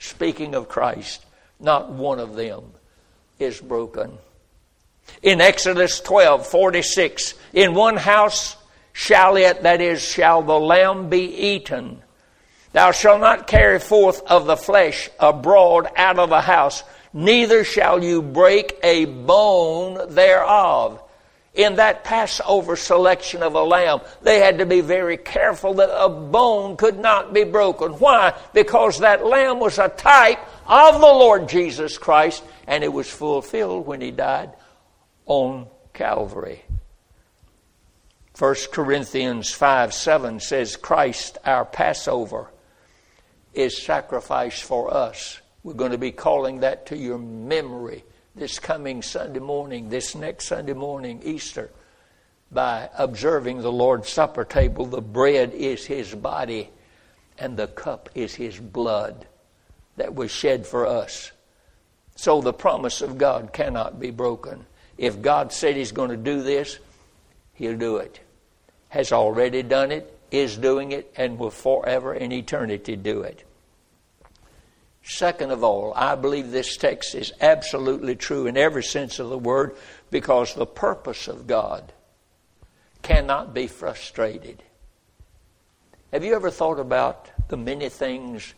Speaking 0.03 0.53
of 0.53 0.67
Christ, 0.67 1.25
not 1.61 1.89
one 1.89 2.19
of 2.19 2.35
them 2.35 2.73
is 3.39 3.61
broken. 3.61 4.17
In 5.21 5.39
Exodus 5.39 6.01
12, 6.01 6.45
46, 6.45 7.33
in 7.53 7.73
one 7.73 7.95
house 7.95 8.57
shall 8.91 9.37
it, 9.37 9.63
that 9.63 9.79
is, 9.79 10.01
shall 10.01 10.41
the 10.41 10.59
lamb 10.59 11.07
be 11.07 11.23
eaten. 11.23 12.01
Thou 12.73 12.91
shalt 12.91 13.21
not 13.21 13.47
carry 13.47 13.79
forth 13.79 14.21
of 14.23 14.45
the 14.45 14.57
flesh 14.57 15.09
abroad 15.21 15.87
out 15.95 16.19
of 16.19 16.29
the 16.29 16.41
house, 16.41 16.83
neither 17.13 17.63
shall 17.63 18.03
you 18.03 18.21
break 18.21 18.77
a 18.83 19.05
bone 19.05 20.13
thereof. 20.13 21.01
In 21.53 21.75
that 21.75 22.03
Passover 22.03 22.75
selection 22.75 23.43
of 23.43 23.53
a 23.53 23.61
lamb, 23.61 24.01
they 24.23 24.39
had 24.39 24.57
to 24.57 24.65
be 24.65 24.81
very 24.81 25.17
careful 25.17 25.75
that 25.75 25.91
a 25.93 26.09
bone 26.09 26.77
could 26.77 26.97
not 26.97 27.31
be 27.31 27.43
broken. 27.43 27.91
Why? 27.93 28.33
Because 28.53 28.99
that 28.99 29.23
lamb 29.23 29.59
was 29.59 29.77
a 29.77 29.89
type 29.89 30.39
of 30.65 30.95
the 30.95 31.05
Lord 31.05 31.47
Jesus 31.47 31.99
Christ, 31.99 32.43
and 32.65 32.83
it 32.83 32.91
was 32.91 33.07
fulfilled 33.07 33.85
when 33.85 34.01
he 34.01 34.09
died 34.09 34.51
on 35.27 35.67
Calvary. 35.93 36.63
1 38.39 38.55
Corinthians 38.71 39.51
5 39.51 39.93
7 39.93 40.39
says, 40.39 40.75
Christ, 40.75 41.37
our 41.45 41.65
Passover, 41.65 42.49
is 43.53 43.79
sacrificed 43.79 44.63
for 44.63 44.91
us. 44.91 45.39
We're 45.61 45.75
going 45.75 45.91
to 45.91 45.99
be 45.99 46.11
calling 46.11 46.61
that 46.61 46.87
to 46.87 46.97
your 46.97 47.19
memory 47.19 48.03
this 48.35 48.59
coming 48.59 49.01
Sunday 49.01 49.39
morning, 49.39 49.89
this 49.89 50.15
next 50.15 50.45
Sunday 50.45 50.73
morning, 50.73 51.21
Easter, 51.23 51.71
by 52.51 52.89
observing 52.97 53.61
the 53.61 53.71
Lord's 53.71 54.09
Supper 54.09 54.43
table. 54.43 54.85
The 54.85 55.01
bread 55.01 55.53
is 55.53 55.85
His 55.85 56.13
body, 56.13 56.69
and 57.37 57.57
the 57.57 57.67
cup 57.67 58.09
is 58.15 58.35
His 58.35 58.59
blood 58.59 59.27
that 59.97 60.15
was 60.15 60.31
shed 60.31 60.65
for 60.65 60.87
us. 60.87 61.31
So 62.15 62.41
the 62.41 62.53
promise 62.53 63.01
of 63.01 63.17
God 63.17 63.53
cannot 63.53 63.99
be 63.99 64.11
broken. 64.11 64.65
If 64.97 65.21
God 65.21 65.51
said 65.51 65.75
He's 65.75 65.91
going 65.91 66.11
to 66.11 66.17
do 66.17 66.41
this, 66.41 66.79
He'll 67.53 67.77
do 67.77 67.97
it 67.97 68.19
has 68.93 69.11
already 69.11 69.63
done 69.63 69.91
it, 69.91 70.19
is 70.29 70.55
doing 70.55 70.91
it, 70.91 71.11
and 71.17 71.39
will 71.39 71.49
forever 71.49 72.13
in 72.13 72.31
eternity 72.31 72.95
do 72.95 73.23
it. 73.23 73.43
Second 75.03 75.51
of 75.51 75.63
all, 75.63 75.93
I 75.95 76.15
believe 76.15 76.51
this 76.51 76.77
text 76.77 77.13
is 77.13 77.33
absolutely 77.41 78.15
true 78.15 78.47
in 78.47 78.55
every 78.55 78.83
sense 78.83 79.19
of 79.19 79.29
the 79.29 79.37
word 79.37 79.75
because 80.09 80.53
the 80.53 80.65
purpose 80.65 81.27
of 81.27 81.45
God 81.45 81.91
cannot 83.01 83.53
be 83.53 83.67
frustrated. 83.67 84.63
Have 86.13 86.23
you 86.23 86.33
ever 86.35 86.49
thought 86.49 86.79
about 86.79 87.29
the 87.49 87.57
many 87.57 87.89
things 87.89 88.53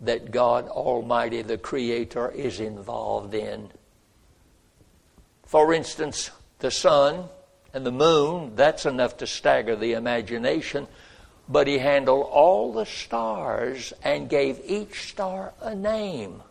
that 0.00 0.32
God 0.32 0.68
Almighty, 0.68 1.42
the 1.42 1.58
Creator, 1.58 2.30
is 2.32 2.58
involved 2.58 3.34
in? 3.34 3.70
For 5.44 5.72
instance, 5.72 6.30
the 6.58 6.72
sun 6.72 7.28
and 7.72 7.86
the 7.86 7.92
moon, 7.92 8.56
that's 8.56 8.84
enough 8.84 9.16
to 9.18 9.26
stagger 9.28 9.76
the 9.76 9.92
imagination. 9.92 10.88
But 11.48 11.66
he 11.66 11.78
handled 11.78 12.26
all 12.30 12.72
the 12.72 12.86
stars 12.86 13.92
and 14.02 14.28
gave 14.28 14.60
each 14.64 15.10
star 15.10 15.54
a 15.60 15.74
name. 15.74 16.42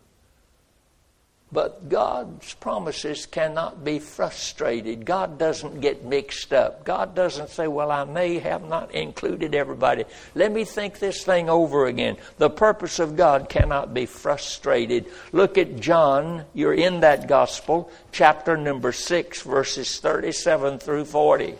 But 1.50 1.88
God's 1.88 2.52
promises 2.54 3.24
cannot 3.24 3.82
be 3.82 4.00
frustrated. 4.00 5.06
God 5.06 5.38
doesn't 5.38 5.80
get 5.80 6.04
mixed 6.04 6.52
up. 6.52 6.84
God 6.84 7.14
doesn't 7.14 7.48
say, 7.48 7.66
Well, 7.66 7.90
I 7.90 8.04
may 8.04 8.38
have 8.38 8.68
not 8.68 8.94
included 8.94 9.54
everybody. 9.54 10.04
Let 10.34 10.52
me 10.52 10.64
think 10.64 10.98
this 10.98 11.24
thing 11.24 11.48
over 11.48 11.86
again. 11.86 12.18
The 12.36 12.50
purpose 12.50 12.98
of 12.98 13.16
God 13.16 13.48
cannot 13.48 13.94
be 13.94 14.04
frustrated. 14.04 15.06
Look 15.32 15.56
at 15.56 15.80
John. 15.80 16.44
You're 16.52 16.74
in 16.74 17.00
that 17.00 17.28
gospel, 17.28 17.90
chapter 18.12 18.58
number 18.58 18.92
6, 18.92 19.40
verses 19.40 20.00
37 20.00 20.78
through 20.80 21.06
40. 21.06 21.54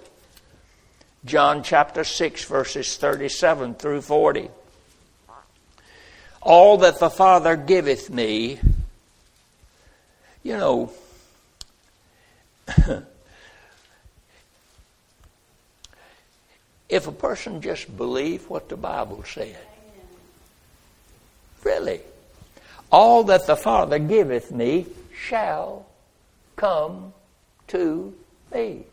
John 1.25 1.63
chapter 1.63 2.05
6, 2.05 2.45
verses 2.45 2.97
37 2.97 3.75
through 3.75 4.03
40. 4.03 4.51
All 6.41 6.79
that 6.79 7.01
the 7.01 7.11
Father 7.11 7.57
giveth 7.57 8.09
me, 8.09 8.61
you 10.45 10.57
know, 10.57 10.93
if 16.89 17.07
a 17.07 17.13
person 17.13 17.61
just 17.61 17.95
believed 17.97 18.49
what 18.49 18.69
the 18.69 18.77
Bible 18.77 19.25
said, 19.25 19.59
really, 21.65 22.01
all 22.93 23.25
that 23.25 23.47
the 23.47 23.57
Father 23.57 23.99
giveth 23.99 24.53
me 24.53 24.87
shall 25.13 25.87
come 26.57 27.13
to 27.67 28.15
me. 28.55 28.85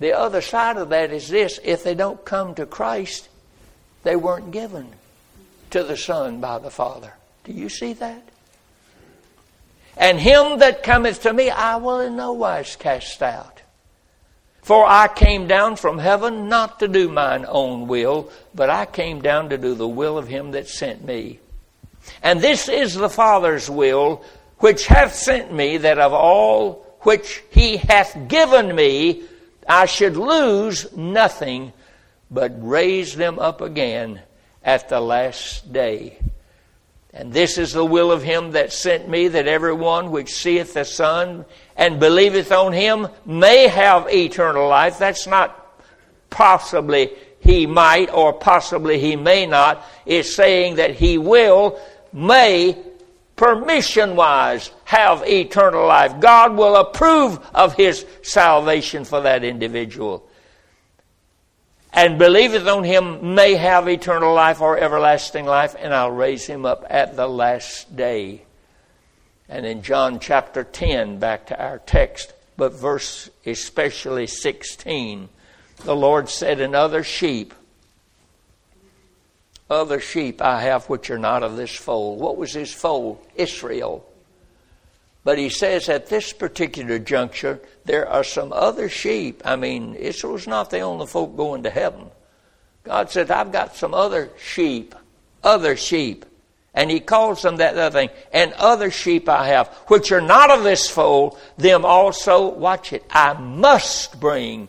The 0.00 0.12
other 0.12 0.40
side 0.40 0.76
of 0.76 0.88
that 0.90 1.12
is 1.12 1.28
this 1.28 1.60
if 1.62 1.84
they 1.84 1.94
don't 1.94 2.24
come 2.24 2.54
to 2.56 2.66
Christ, 2.66 3.28
they 4.02 4.16
weren't 4.16 4.50
given 4.50 4.88
to 5.70 5.82
the 5.82 5.96
Son 5.96 6.40
by 6.40 6.58
the 6.58 6.70
Father. 6.70 7.12
Do 7.44 7.52
you 7.52 7.68
see 7.68 7.92
that? 7.94 8.22
And 9.96 10.18
him 10.18 10.58
that 10.58 10.82
cometh 10.82 11.22
to 11.22 11.32
me, 11.32 11.50
I 11.50 11.76
will 11.76 12.00
in 12.00 12.16
no 12.16 12.32
wise 12.32 12.76
cast 12.76 13.22
out. 13.22 13.62
For 14.62 14.86
I 14.86 15.08
came 15.08 15.46
down 15.46 15.76
from 15.76 15.98
heaven 15.98 16.48
not 16.48 16.80
to 16.80 16.88
do 16.88 17.08
mine 17.08 17.44
own 17.46 17.86
will, 17.86 18.30
but 18.54 18.70
I 18.70 18.86
came 18.86 19.20
down 19.20 19.50
to 19.50 19.58
do 19.58 19.74
the 19.74 19.86
will 19.86 20.16
of 20.16 20.26
him 20.26 20.52
that 20.52 20.68
sent 20.68 21.04
me. 21.04 21.38
And 22.22 22.40
this 22.40 22.68
is 22.68 22.94
the 22.94 23.10
Father's 23.10 23.68
will, 23.68 24.24
which 24.58 24.86
hath 24.86 25.14
sent 25.14 25.52
me, 25.52 25.76
that 25.78 25.98
of 25.98 26.12
all 26.12 26.82
which 27.00 27.42
he 27.50 27.76
hath 27.76 28.28
given 28.28 28.74
me, 28.74 29.24
I 29.68 29.86
should 29.86 30.16
lose 30.16 30.94
nothing, 30.96 31.72
but 32.30 32.52
raise 32.56 33.14
them 33.14 33.38
up 33.38 33.60
again 33.60 34.20
at 34.62 34.88
the 34.88 35.00
last 35.00 35.72
day. 35.72 36.18
And 37.12 37.32
this 37.32 37.58
is 37.58 37.72
the 37.72 37.84
will 37.84 38.10
of 38.10 38.24
him 38.24 38.52
that 38.52 38.72
sent 38.72 39.08
me, 39.08 39.28
that 39.28 39.46
every 39.46 39.72
one 39.72 40.10
which 40.10 40.34
seeth 40.34 40.74
the 40.74 40.84
Son 40.84 41.44
and 41.76 42.00
believeth 42.00 42.50
on 42.50 42.72
him 42.72 43.06
may 43.24 43.68
have 43.68 44.08
eternal 44.08 44.68
life. 44.68 44.98
That's 44.98 45.26
not 45.26 45.80
possibly 46.28 47.10
he 47.38 47.66
might 47.66 48.10
or 48.10 48.32
possibly 48.32 48.98
he 48.98 49.14
may 49.14 49.46
not. 49.46 49.84
It's 50.06 50.34
saying 50.34 50.76
that 50.76 50.96
he 50.96 51.18
will, 51.18 51.78
may, 52.12 52.76
permission 53.36 54.16
wise, 54.16 54.70
have 54.84 55.22
eternal 55.26 55.86
life. 55.86 56.20
God 56.20 56.56
will 56.56 56.76
approve 56.76 57.38
of 57.54 57.74
his 57.74 58.06
salvation 58.22 59.04
for 59.04 59.20
that 59.22 59.44
individual 59.44 60.28
and 61.94 62.18
believeth 62.18 62.66
on 62.66 62.82
him 62.82 63.34
may 63.36 63.54
have 63.54 63.88
eternal 63.88 64.34
life 64.34 64.60
or 64.60 64.76
everlasting 64.76 65.46
life, 65.46 65.76
and 65.78 65.94
I'll 65.94 66.10
raise 66.10 66.44
him 66.44 66.66
up 66.66 66.84
at 66.90 67.14
the 67.14 67.28
last 67.28 67.94
day. 67.94 68.42
And 69.48 69.64
in 69.64 69.82
John 69.82 70.18
chapter 70.18 70.64
10, 70.64 71.20
back 71.20 71.46
to 71.46 71.62
our 71.62 71.78
text, 71.78 72.32
but 72.56 72.72
verse 72.72 73.30
especially 73.46 74.26
16, 74.26 75.28
the 75.84 75.94
Lord 75.94 76.28
said, 76.28 76.60
And 76.60 76.74
other 76.74 77.04
sheep, 77.04 77.54
other 79.70 80.00
sheep 80.00 80.42
I 80.42 80.60
have 80.62 80.86
which 80.86 81.10
are 81.10 81.18
not 81.18 81.42
of 81.42 81.56
this 81.56 81.74
fold. 81.74 82.20
What 82.20 82.36
was 82.36 82.52
his 82.52 82.72
fold? 82.72 83.24
Israel. 83.34 84.06
But 85.24 85.38
he 85.38 85.48
says 85.48 85.88
at 85.88 86.08
this 86.08 86.34
particular 86.34 86.98
juncture, 86.98 87.60
there 87.84 88.06
are 88.06 88.24
some 88.24 88.52
other 88.52 88.90
sheep. 88.90 89.42
I 89.44 89.56
mean, 89.56 89.94
Israel's 89.94 90.46
not 90.46 90.70
the 90.70 90.80
only 90.80 91.06
folk 91.06 91.34
going 91.36 91.62
to 91.62 91.70
heaven. 91.70 92.10
God 92.84 93.10
said, 93.10 93.30
I've 93.30 93.50
got 93.50 93.74
some 93.74 93.94
other 93.94 94.30
sheep, 94.38 94.94
other 95.42 95.76
sheep. 95.76 96.26
And 96.74 96.90
he 96.90 97.00
calls 97.00 97.40
them 97.40 97.56
that 97.56 97.78
other 97.78 97.98
thing. 97.98 98.10
And 98.32 98.52
other 98.54 98.90
sheep 98.90 99.28
I 99.28 99.46
have, 99.48 99.68
which 99.86 100.12
are 100.12 100.20
not 100.20 100.50
of 100.50 100.64
this 100.64 100.90
fold, 100.90 101.38
them 101.56 101.86
also, 101.86 102.48
watch 102.48 102.92
it, 102.92 103.04
I 103.08 103.32
must 103.32 104.20
bring. 104.20 104.68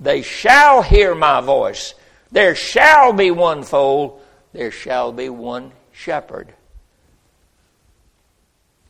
They 0.00 0.22
shall 0.22 0.80
hear 0.80 1.14
my 1.14 1.42
voice. 1.42 1.94
There 2.30 2.54
shall 2.54 3.12
be 3.12 3.30
one 3.30 3.62
fold, 3.62 4.21
there 4.52 4.70
shall 4.70 5.12
be 5.12 5.28
one 5.28 5.72
shepherd. 5.92 6.54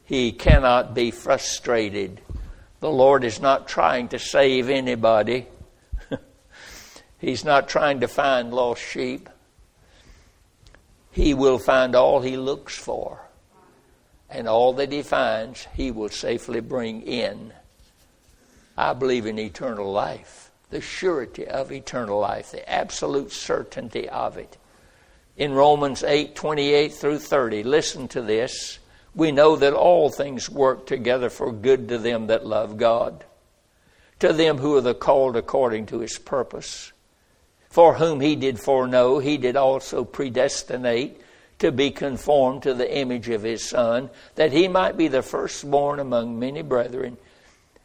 He 0.05 0.33
cannot 0.33 0.95
be 0.95 1.11
frustrated. 1.11 2.21
The 2.81 2.91
Lord 2.91 3.25
is 3.25 3.41
not 3.41 3.69
trying 3.69 4.09
to 4.09 4.19
save 4.19 4.69
anybody. 4.69 5.47
He's 7.19 7.45
not 7.45 7.69
trying 7.69 8.01
to 8.01 8.09
find 8.09 8.53
lost 8.53 8.83
sheep. 8.83 9.29
He 11.13 11.35
will 11.35 11.59
find 11.59 11.95
all 11.95 12.21
he 12.21 12.37
looks 12.37 12.77
for. 12.77 13.21
And 14.29 14.49
all 14.49 14.73
that 14.75 14.91
he 14.91 15.03
finds, 15.03 15.69
he 15.75 15.91
will 15.91 16.09
safely 16.09 16.61
bring 16.61 17.03
in. 17.03 17.53
I 18.77 18.95
believe 18.95 19.27
in 19.27 19.39
eternal 19.39 19.93
life, 19.93 20.51
the 20.71 20.81
surety 20.81 21.47
of 21.47 21.71
eternal 21.71 22.19
life, 22.19 22.51
the 22.51 22.69
absolute 22.69 23.31
certainty 23.31 24.09
of 24.09 24.39
it. 24.39 24.57
In 25.43 25.55
Romans 25.55 26.05
8 26.05 26.37
28 26.37 26.95
through 26.95 27.19
30, 27.19 27.65
listen 27.65 28.07
to 28.07 28.23
this 28.23 28.79
we 29.13 29.33
know 29.33 29.57
that 29.57 29.73
all 29.73 30.09
things 30.09 30.49
work 30.49 30.87
together 30.87 31.29
for 31.31 31.51
good 31.51 31.89
to 31.89 31.99
them 31.99 32.29
that 32.29 32.47
love 32.47 32.77
God, 32.77 33.25
to 34.21 34.33
them 34.33 34.59
who 34.59 34.77
are 34.77 34.81
the 34.81 34.95
called 34.95 35.37
according 35.37 35.87
to 35.87 35.99
his 35.99 36.17
purpose. 36.17 36.93
For 37.69 37.95
whom 37.95 38.21
he 38.21 38.37
did 38.37 38.61
foreknow, 38.61 39.19
he 39.19 39.37
did 39.37 39.57
also 39.57 40.05
predestinate 40.05 41.21
to 41.59 41.73
be 41.73 41.91
conformed 41.91 42.63
to 42.63 42.73
the 42.73 42.97
image 42.97 43.29
of 43.29 43.43
his 43.43 43.69
Son, 43.69 44.11
that 44.37 44.53
he 44.53 44.69
might 44.69 44.97
be 44.97 45.09
the 45.09 45.23
firstborn 45.23 45.99
among 45.99 46.39
many 46.39 46.63
brethren. 46.63 47.17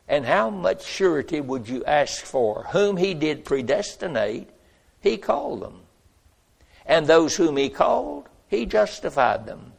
And 0.07 0.27
how 0.27 0.51
much 0.51 0.85
surety 0.85 1.41
would 1.41 1.67
you 1.67 1.83
ask 1.85 2.23
for? 2.23 2.67
Whom 2.71 2.97
he 2.97 3.15
did 3.15 3.45
predestinate, 3.45 4.47
he 5.01 5.17
called 5.17 5.63
them. 5.63 5.86
And 6.87 7.05
those 7.05 7.35
whom 7.35 7.57
he 7.57 7.69
called, 7.69 8.29
he 8.47 8.65
justified 8.65 9.45
them. 9.45 9.73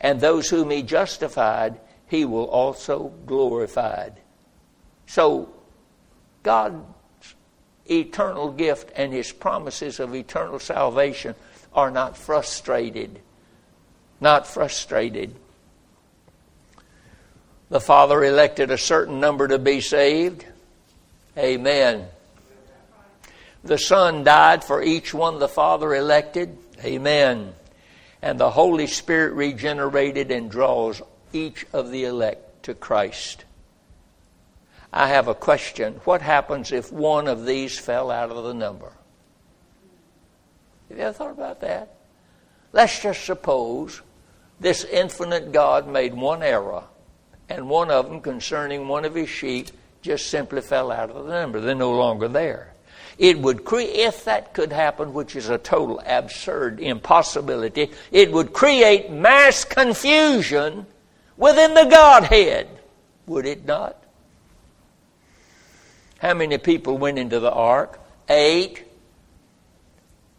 And 0.00 0.20
those 0.20 0.48
whom 0.48 0.70
he 0.70 0.82
justified, 0.82 1.80
he 2.06 2.24
will 2.24 2.44
also 2.44 3.12
glorified. 3.26 4.14
So, 5.06 5.48
God's 6.42 6.84
eternal 7.90 8.52
gift 8.52 8.92
and 8.96 9.12
his 9.12 9.32
promises 9.32 10.00
of 10.00 10.14
eternal 10.14 10.58
salvation 10.58 11.34
are 11.72 11.90
not 11.90 12.16
frustrated. 12.16 13.20
Not 14.20 14.46
frustrated. 14.46 15.34
The 17.68 17.80
Father 17.80 18.22
elected 18.22 18.70
a 18.70 18.78
certain 18.78 19.18
number 19.18 19.48
to 19.48 19.58
be 19.58 19.80
saved. 19.80 20.46
Amen. 21.36 22.06
The 23.66 23.78
Son 23.78 24.24
died 24.24 24.64
for 24.64 24.82
each 24.82 25.12
one 25.12 25.38
the 25.38 25.48
Father 25.48 25.94
elected. 25.94 26.56
Amen 26.84 27.54
and 28.22 28.40
the 28.40 28.50
Holy 28.50 28.88
Spirit 28.88 29.34
regenerated 29.34 30.32
and 30.32 30.50
draws 30.50 31.02
each 31.32 31.64
of 31.72 31.90
the 31.90 32.04
elect 32.04 32.64
to 32.64 32.74
Christ. 32.74 33.44
I 34.92 35.08
have 35.08 35.28
a 35.28 35.34
question. 35.34 36.00
What 36.04 36.22
happens 36.22 36.72
if 36.72 36.90
one 36.90 37.28
of 37.28 37.44
these 37.44 37.78
fell 37.78 38.10
out 38.10 38.30
of 38.30 38.42
the 38.42 38.52
number? 38.52 38.92
Have 40.88 40.98
you 40.98 41.04
ever 41.04 41.12
thought 41.12 41.30
about 41.30 41.60
that? 41.60 41.94
Let's 42.72 43.00
just 43.00 43.24
suppose 43.24 44.02
this 44.58 44.84
infinite 44.84 45.52
God 45.52 45.86
made 45.86 46.14
one 46.14 46.42
error, 46.42 46.82
and 47.48 47.68
one 47.68 47.90
of 47.90 48.08
them 48.08 48.20
concerning 48.20 48.88
one 48.88 49.04
of 49.04 49.14
his 49.14 49.28
sheep 49.28 49.68
just 50.02 50.30
simply 50.30 50.62
fell 50.62 50.90
out 50.90 51.10
of 51.10 51.26
the 51.26 51.30
number. 51.30 51.60
They're 51.60 51.74
no 51.74 51.92
longer 51.92 52.28
there. 52.28 52.72
It 53.18 53.38
would 53.38 53.64
create, 53.64 53.94
if 53.94 54.24
that 54.24 54.52
could 54.52 54.72
happen, 54.72 55.14
which 55.14 55.36
is 55.36 55.48
a 55.48 55.58
total 55.58 56.02
absurd 56.06 56.80
impossibility, 56.80 57.90
it 58.12 58.30
would 58.30 58.52
create 58.52 59.10
mass 59.10 59.64
confusion 59.64 60.86
within 61.36 61.74
the 61.74 61.86
Godhead. 61.86 62.68
Would 63.26 63.46
it 63.46 63.64
not? 63.64 64.02
How 66.18 66.34
many 66.34 66.58
people 66.58 66.98
went 66.98 67.18
into 67.18 67.40
the 67.40 67.50
ark? 67.50 68.00
Eight. 68.28 68.84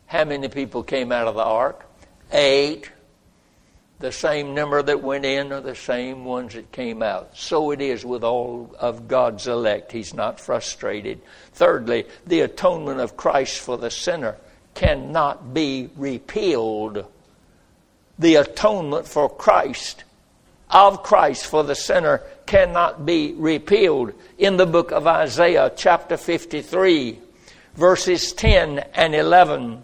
How 0.06 0.24
many 0.24 0.48
people 0.48 0.84
came 0.84 1.12
out 1.12 1.28
of 1.28 1.36
the 1.36 1.44
ark? 1.44 1.86
Eight. 2.32 2.92
The 4.00 4.12
same 4.12 4.54
number 4.54 4.84
that 4.84 5.02
went 5.02 5.26
in 5.26 5.52
are 5.52 5.62
the 5.62 5.74
same 5.74 6.24
ones 6.24 6.54
that 6.54 6.72
came 6.72 7.02
out. 7.02 7.36
So 7.36 7.72
it 7.72 7.82
is 7.82 8.06
with 8.06 8.24
all 8.24 8.76
of 8.78 9.08
God's 9.08 9.48
elect. 9.48 9.92
He's 9.92 10.14
not 10.14 10.40
frustrated. 10.40 11.20
Thirdly, 11.54 12.06
the 12.28 12.42
atonement 12.42 13.00
of 13.00 13.18
Christ 13.18 13.60
for 13.60 13.76
the 13.76 13.90
sinner 13.90 14.38
cannot 14.76 15.52
be 15.52 15.90
repealed. 15.96 17.06
The 18.20 18.36
atonement 18.36 19.08
for 19.08 19.30
Christ, 19.30 20.04
of 20.70 21.02
Christ 21.02 21.48
for 21.48 21.64
the 21.64 21.76
sinner, 21.76 22.22
cannot 22.46 23.04
be 23.04 23.34
repealed. 23.34 24.14
In 24.38 24.58
the 24.58 24.68
book 24.68 24.92
of 24.92 25.08
Isaiah, 25.08 25.72
chapter 25.76 26.18
53, 26.18 27.20
verses 27.74 28.32
10 28.34 28.78
and 28.94 29.16
11, 29.16 29.84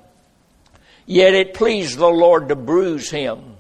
Yet 1.08 1.34
it 1.34 1.56
pleased 1.56 1.98
the 1.98 2.08
Lord 2.08 2.50
to 2.50 2.56
bruise 2.56 3.10
him 3.10 3.53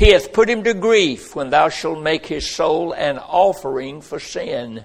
he 0.00 0.12
hath 0.12 0.32
put 0.32 0.48
him 0.48 0.64
to 0.64 0.72
grief 0.72 1.36
when 1.36 1.50
thou 1.50 1.68
shalt 1.68 2.00
make 2.00 2.24
his 2.24 2.50
soul 2.50 2.94
an 2.94 3.18
offering 3.18 4.00
for 4.00 4.18
sin. 4.18 4.82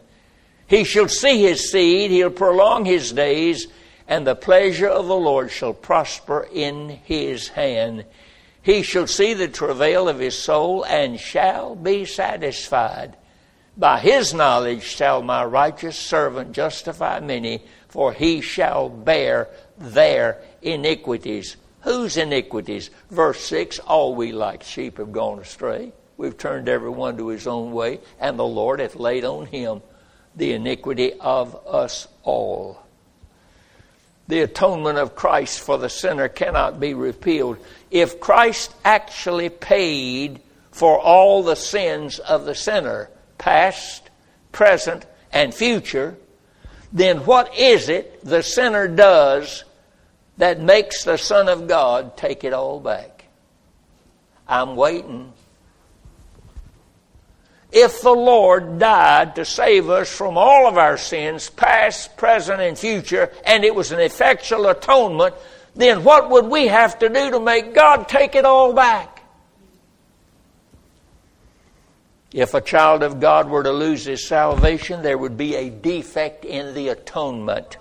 He 0.67 0.83
shall 0.83 1.07
see 1.07 1.41
his 1.41 1.71
seed, 1.71 2.11
he'll 2.11 2.29
prolong 2.29 2.83
his 2.83 3.13
days, 3.13 3.67
and 4.09 4.27
the 4.27 4.35
pleasure 4.35 4.89
of 4.89 5.07
the 5.07 5.15
Lord 5.15 5.51
shall 5.51 5.71
prosper 5.71 6.45
in 6.51 6.89
his 6.89 7.47
hand. 7.47 8.03
He 8.61 8.81
shall 8.81 9.07
see 9.07 9.33
the 9.33 9.47
travail 9.47 10.09
of 10.09 10.19
his 10.19 10.37
soul 10.37 10.83
and 10.83 11.17
shall 11.17 11.77
be 11.77 12.03
satisfied. 12.03 13.15
By 13.77 13.99
his 13.99 14.33
knowledge 14.33 14.83
shall 14.83 15.21
my 15.21 15.45
righteous 15.45 15.97
servant 15.97 16.51
justify 16.51 17.21
many, 17.21 17.61
for 17.87 18.11
he 18.11 18.41
shall 18.41 18.89
bear 18.89 19.47
their 19.77 20.41
iniquities. 20.61 21.55
Whose 21.85 22.17
iniquities? 22.17 22.89
Verse 23.11 23.39
6 23.41 23.77
All 23.79 24.15
we 24.15 24.31
like 24.31 24.63
sheep 24.63 24.97
have 24.97 25.11
gone 25.11 25.39
astray. 25.39 25.93
We've 26.17 26.37
turned 26.37 26.67
every 26.67 26.89
one 26.89 27.17
to 27.17 27.27
his 27.27 27.45
own 27.45 27.73
way, 27.73 27.99
and 28.19 28.39
the 28.39 28.45
Lord 28.45 28.79
hath 28.79 28.95
laid 28.95 29.23
on 29.23 29.45
him 29.45 29.83
the 30.35 30.53
iniquity 30.53 31.13
of 31.13 31.55
us 31.67 32.07
all. 32.23 32.81
The 34.27 34.41
atonement 34.41 34.97
of 34.97 35.15
Christ 35.15 35.59
for 35.59 35.77
the 35.77 35.89
sinner 35.89 36.27
cannot 36.27 36.79
be 36.79 36.95
repealed. 36.95 37.59
If 37.91 38.19
Christ 38.19 38.73
actually 38.83 39.49
paid 39.49 40.41
for 40.71 40.99
all 40.99 41.43
the 41.43 41.55
sins 41.55 42.17
of 42.17 42.45
the 42.45 42.55
sinner, 42.55 43.11
past, 43.37 44.09
present, 44.51 45.05
and 45.31 45.53
future, 45.53 46.17
then 46.91 47.19
what 47.25 47.55
is 47.55 47.89
it 47.89 48.25
the 48.25 48.41
sinner 48.41 48.87
does 48.87 49.64
that 50.37 50.59
makes 50.59 51.03
the 51.03 51.17
Son 51.17 51.47
of 51.47 51.67
God 51.67 52.17
take 52.17 52.43
it 52.43 52.53
all 52.53 52.79
back. 52.79 53.25
I'm 54.47 54.75
waiting. 54.75 55.33
If 57.71 58.01
the 58.01 58.11
Lord 58.11 58.79
died 58.79 59.35
to 59.35 59.45
save 59.45 59.89
us 59.89 60.09
from 60.09 60.37
all 60.37 60.67
of 60.67 60.77
our 60.77 60.97
sins, 60.97 61.49
past, 61.49 62.15
present, 62.15 62.61
and 62.61 62.77
future, 62.77 63.31
and 63.45 63.63
it 63.63 63.75
was 63.75 63.91
an 63.91 63.99
effectual 63.99 64.67
atonement, 64.67 65.35
then 65.75 66.03
what 66.03 66.29
would 66.29 66.45
we 66.45 66.67
have 66.67 66.99
to 66.99 67.09
do 67.09 67.31
to 67.31 67.39
make 67.39 67.73
God 67.73 68.07
take 68.07 68.35
it 68.35 68.45
all 68.45 68.73
back? 68.73 69.23
If 72.31 72.53
a 72.53 72.61
child 72.61 73.03
of 73.03 73.19
God 73.19 73.49
were 73.49 73.63
to 73.63 73.71
lose 73.71 74.05
his 74.05 74.27
salvation, 74.27 75.01
there 75.01 75.17
would 75.17 75.37
be 75.37 75.55
a 75.55 75.69
defect 75.69 76.45
in 76.45 76.73
the 76.73 76.89
atonement. 76.89 77.77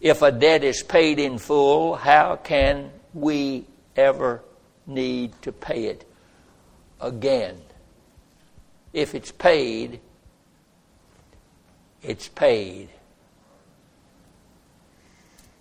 If 0.00 0.22
a 0.22 0.32
debt 0.32 0.64
is 0.64 0.82
paid 0.82 1.18
in 1.18 1.38
full, 1.38 1.94
how 1.94 2.36
can 2.36 2.90
we 3.12 3.66
ever 3.96 4.42
need 4.86 5.32
to 5.42 5.52
pay 5.52 5.84
it 5.84 6.08
again? 7.00 7.60
If 8.92 9.14
it's 9.14 9.30
paid, 9.30 10.00
it's 12.02 12.28
paid. 12.28 12.88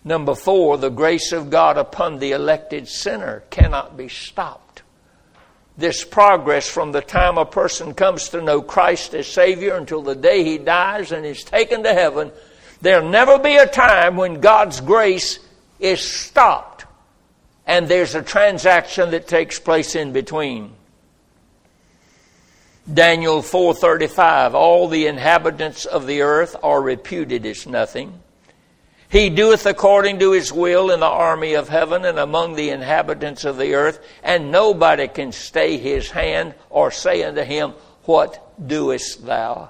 Number 0.05 0.33
four, 0.33 0.77
the 0.77 0.89
grace 0.89 1.33
of 1.33 1.49
God 1.49 1.77
upon 1.77 2.19
the 2.19 2.31
elected 2.31 2.87
sinner 2.87 3.43
cannot 3.49 3.97
be 3.97 4.07
stopped. 4.07 4.83
This 5.77 6.05
progress 6.05 6.67
from 6.67 6.93
the 6.93 7.01
time 7.01 7.37
a 7.37 7.45
person 7.45 7.93
comes 7.93 8.29
to 8.29 8.41
know 8.41 8.61
Christ 8.61 9.13
as 9.13 9.27
Savior 9.27 9.75
until 9.75 10.01
the 10.01 10.15
day 10.15 10.43
he 10.43 10.57
dies 10.57 11.11
and 11.11 11.25
is 11.25 11.43
taken 11.43 11.83
to 11.83 11.93
heaven 11.93 12.31
There'll 12.81 13.09
never 13.09 13.37
be 13.39 13.57
a 13.57 13.67
time 13.67 14.15
when 14.15 14.39
God's 14.39 14.81
grace 14.81 15.39
is 15.79 16.01
stopped 16.01 16.85
and 17.69 17.87
there's 17.87 18.15
a 18.15 18.23
transaction 18.23 19.11
that 19.11 19.27
takes 19.27 19.59
place 19.59 19.93
in 19.93 20.11
between. 20.11 20.73
Daniel 22.91 23.43
4:35 23.43 24.55
All 24.55 24.87
the 24.87 25.05
inhabitants 25.05 25.85
of 25.85 26.07
the 26.07 26.21
earth 26.23 26.55
are 26.63 26.81
reputed 26.81 27.45
as 27.45 27.67
nothing. 27.67 28.21
He 29.07 29.29
doeth 29.29 29.67
according 29.67 30.17
to 30.17 30.31
his 30.31 30.51
will 30.51 30.89
in 30.89 30.99
the 30.99 31.05
army 31.05 31.53
of 31.53 31.69
heaven 31.69 32.05
and 32.05 32.17
among 32.17 32.55
the 32.55 32.71
inhabitants 32.71 33.45
of 33.45 33.57
the 33.57 33.75
earth, 33.75 33.99
and 34.23 34.51
nobody 34.51 35.07
can 35.07 35.31
stay 35.31 35.77
his 35.77 36.09
hand 36.09 36.55
or 36.71 36.89
say 36.89 37.21
unto 37.21 37.43
him, 37.43 37.73
What 38.05 38.67
doest 38.67 39.27
thou? 39.27 39.69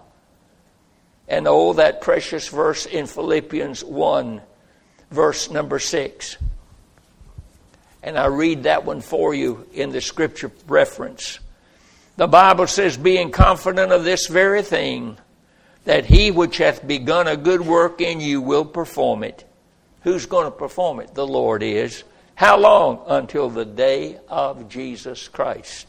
And 1.30 1.48
oh, 1.48 1.74
that 1.74 2.02
precious 2.02 2.48
verse 2.48 2.88
in 2.88 3.06
Philippians 3.06 3.84
1, 3.84 4.42
verse 5.12 5.52
number 5.52 5.78
6. 5.78 6.38
And 8.02 8.18
I 8.18 8.26
read 8.26 8.64
that 8.64 8.84
one 8.84 9.02
for 9.02 9.34
you 9.34 9.68
in 9.72 9.92
the 9.92 10.02
scripture 10.02 10.52
reference. 10.68 11.40
The 12.18 12.28
Bible 12.28 12.66
says, 12.68 12.98
being 12.98 13.32
confident 13.32 13.92
of 13.92 14.04
this 14.04 14.28
very 14.28 14.64
thing, 14.64 15.18
that 15.86 16.06
he 16.06 16.32
which 16.32 16.58
hath 16.58 16.86
begun 16.86 17.28
a 17.28 17.38
good 17.38 17.62
work 17.62 18.02
in 18.02 18.20
you 18.20 18.42
will 18.42 18.66
perform 18.66 19.24
it. 19.24 19.46
Who's 20.02 20.26
going 20.26 20.46
to 20.46 20.52
perform 20.52 21.00
it? 21.00 21.14
The 21.14 21.28
Lord 21.28 21.62
is. 21.62 22.04
How 22.36 22.58
long? 22.58 23.04
Until 23.08 23.50
the 23.50 23.66
day 23.66 24.18
of 24.28 24.68
Jesus 24.68 25.28
Christ. 25.28 25.86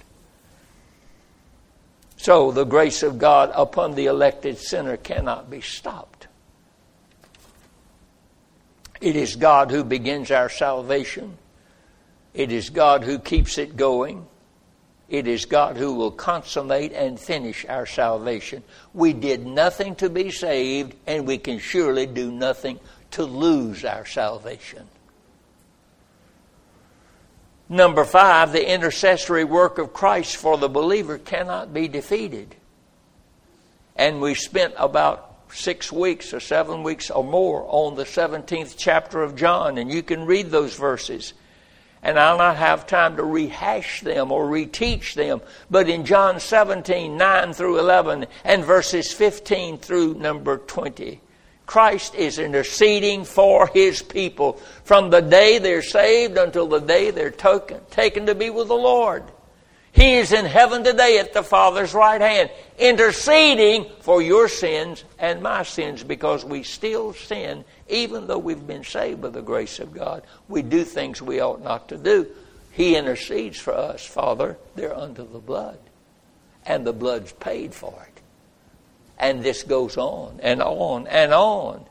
So 2.21 2.53
the 2.53 2.65
grace 2.65 3.03
of 3.03 3.17
God 3.17 3.51
upon 3.55 3.95
the 3.95 4.05
elected 4.05 4.59
sinner 4.59 4.99
cannot 4.99 5.49
be 5.49 5.63
stopped. 5.63 6.29
It 9.01 9.17
is 9.17 9.37
God 9.37 9.71
who 9.71 9.85
begins 9.85 10.31
our 10.31 10.51
salvation. 10.51 11.39
It 12.35 12.53
is 12.53 12.69
God 12.69 13.05
who 13.05 13.19
keeps 13.19 13.57
it 13.57 13.75
going. 13.75 14.27
It 15.09 15.27
is 15.27 15.47
God 15.47 15.79
who 15.79 15.95
will 15.95 16.11
consummate 16.11 16.93
and 16.93 17.19
finish 17.19 17.65
our 17.67 17.87
salvation. 17.87 18.65
We 18.93 19.15
did 19.15 19.47
nothing 19.47 19.95
to 19.95 20.11
be 20.11 20.31
saved, 20.31 20.95
and 21.07 21.27
we 21.27 21.39
can 21.39 21.59
surely 21.59 22.05
do 22.05 22.31
nothing 22.31 22.81
to 23.13 23.25
lose 23.25 23.83
our 23.83 24.05
salvation. 24.05 24.87
Number 27.73 28.05
five, 28.05 28.51
the 28.51 28.69
intercessory 28.69 29.45
work 29.45 29.79
of 29.79 29.93
Christ 29.93 30.35
for 30.35 30.59
the 30.59 30.69
believer 30.69 31.19
cannot 31.19 31.73
be 31.73 31.87
defeated. 31.87 32.57
And 33.95 34.21
we 34.21 34.35
spent 34.35 34.75
about 34.77 35.37
six 35.53 35.93
weeks 35.93 36.35
or 36.35 36.41
seven 36.41 36.83
weeks 36.83 37.13
or 37.13 37.23
more 37.23 37.65
on 37.69 37.95
the 37.95 38.03
17th 38.03 38.75
chapter 38.77 39.23
of 39.23 39.37
John, 39.37 39.79
and 39.79 39.93
you 39.93 40.03
can 40.03 40.27
read 40.27 40.51
those 40.51 40.75
verses. 40.75 41.33
And 42.03 42.19
I'll 42.19 42.39
not 42.39 42.57
have 42.57 42.89
time 42.89 43.15
to 43.17 43.23
rehash 43.23 44.01
them 44.01 44.33
or 44.33 44.49
reteach 44.49 45.15
them. 45.15 45.41
But 45.71 45.89
in 45.89 46.05
John 46.05 46.41
17, 46.41 47.17
9 47.17 47.53
through 47.53 47.79
11, 47.79 48.27
and 48.43 48.65
verses 48.65 49.13
15 49.13 49.79
through 49.79 50.15
number 50.15 50.59
20, 50.59 51.21
Christ 51.71 52.17
is 52.17 52.41
interceding 52.41 53.25
for 53.25 53.69
his 53.69 54.03
people 54.03 54.55
from 54.83 55.09
the 55.09 55.21
day 55.21 55.61
they're 55.61 55.83
saved 55.83 56.37
until 56.37 56.67
the 56.67 56.81
day 56.81 57.13
they're 57.13 57.31
taken, 57.31 57.79
taken 57.93 58.27
to 58.27 58.35
be 58.35 58.51
with 58.51 58.67
the 58.67 58.75
Lord. 58.75 59.23
He 59.93 60.17
is 60.17 60.33
in 60.33 60.47
heaven 60.47 60.83
today 60.83 61.21
at 61.21 61.33
the 61.33 61.45
Father's 61.45 61.95
right 61.95 62.21
hand, 62.21 62.51
interceding 62.77 63.87
for 64.01 64.21
your 64.21 64.49
sins 64.49 65.05
and 65.17 65.43
my 65.43 65.63
sins 65.63 66.03
because 66.03 66.45
we 66.45 66.65
still 66.65 67.13
sin 67.13 67.65
even 67.89 68.27
though 68.27 68.39
we've 68.39 68.67
been 68.67 68.83
saved 68.83 69.23
by 69.23 69.29
the 69.29 69.41
grace 69.41 69.79
of 69.79 69.93
God. 69.93 70.25
We 70.49 70.63
do 70.63 70.83
things 70.83 71.23
we 71.23 71.39
ought 71.39 71.63
not 71.63 71.89
to 71.91 71.97
do. 71.97 72.27
He 72.73 72.97
intercedes 72.97 73.61
for 73.61 73.75
us. 73.75 74.05
Father, 74.05 74.59
they're 74.75 74.97
under 74.97 75.23
the 75.23 75.39
blood, 75.39 75.79
and 76.67 76.85
the 76.85 76.93
blood's 76.93 77.31
paid 77.31 77.73
for 77.73 78.09
it. 78.09 78.10
And 79.21 79.45
this 79.45 79.63
goes 79.63 79.99
on 79.99 80.41
and 80.43 80.63
on 80.63 81.07
and 81.07 81.33
on. 81.35 81.85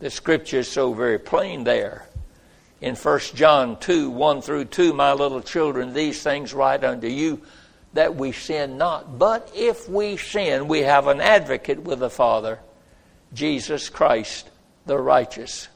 The 0.00 0.10
scripture 0.10 0.58
is 0.58 0.68
so 0.68 0.92
very 0.92 1.20
plain 1.20 1.62
there. 1.62 2.08
In 2.80 2.96
1 2.96 3.20
John 3.34 3.78
2 3.78 4.10
1 4.10 4.42
through 4.42 4.66
2, 4.66 4.92
my 4.92 5.12
little 5.12 5.40
children, 5.40 5.94
these 5.94 6.22
things 6.22 6.52
write 6.52 6.84
unto 6.84 7.06
you 7.06 7.40
that 7.94 8.16
we 8.16 8.32
sin 8.32 8.76
not. 8.76 9.18
But 9.18 9.50
if 9.54 9.88
we 9.88 10.16
sin, 10.16 10.66
we 10.68 10.80
have 10.80 11.06
an 11.06 11.20
advocate 11.20 11.82
with 11.84 12.00
the 12.00 12.10
Father, 12.10 12.58
Jesus 13.32 13.88
Christ 13.88 14.50
the 14.84 14.98
righteous. 14.98 15.68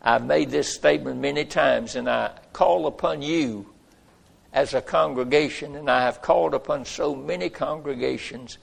I've 0.00 0.24
made 0.24 0.50
this 0.50 0.72
statement 0.72 1.20
many 1.20 1.44
times, 1.44 1.96
and 1.96 2.08
I 2.08 2.30
call 2.52 2.86
upon 2.86 3.20
you 3.20 3.66
as 4.52 4.74
a 4.74 4.80
congregation, 4.80 5.76
and 5.76 5.90
I 5.90 6.02
have 6.02 6.22
called 6.22 6.54
upon 6.54 6.84
so 6.84 7.14
many 7.14 7.50
congregations 7.50 8.58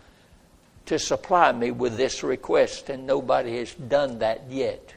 to 0.88 1.00
supply 1.00 1.52
me 1.52 1.72
with 1.72 1.98
this 1.98 2.24
request, 2.24 2.90
and 2.90 3.06
nobody 3.06 3.58
has 3.58 3.74
done 3.74 4.20
that 4.20 4.50
yet. 4.50 4.94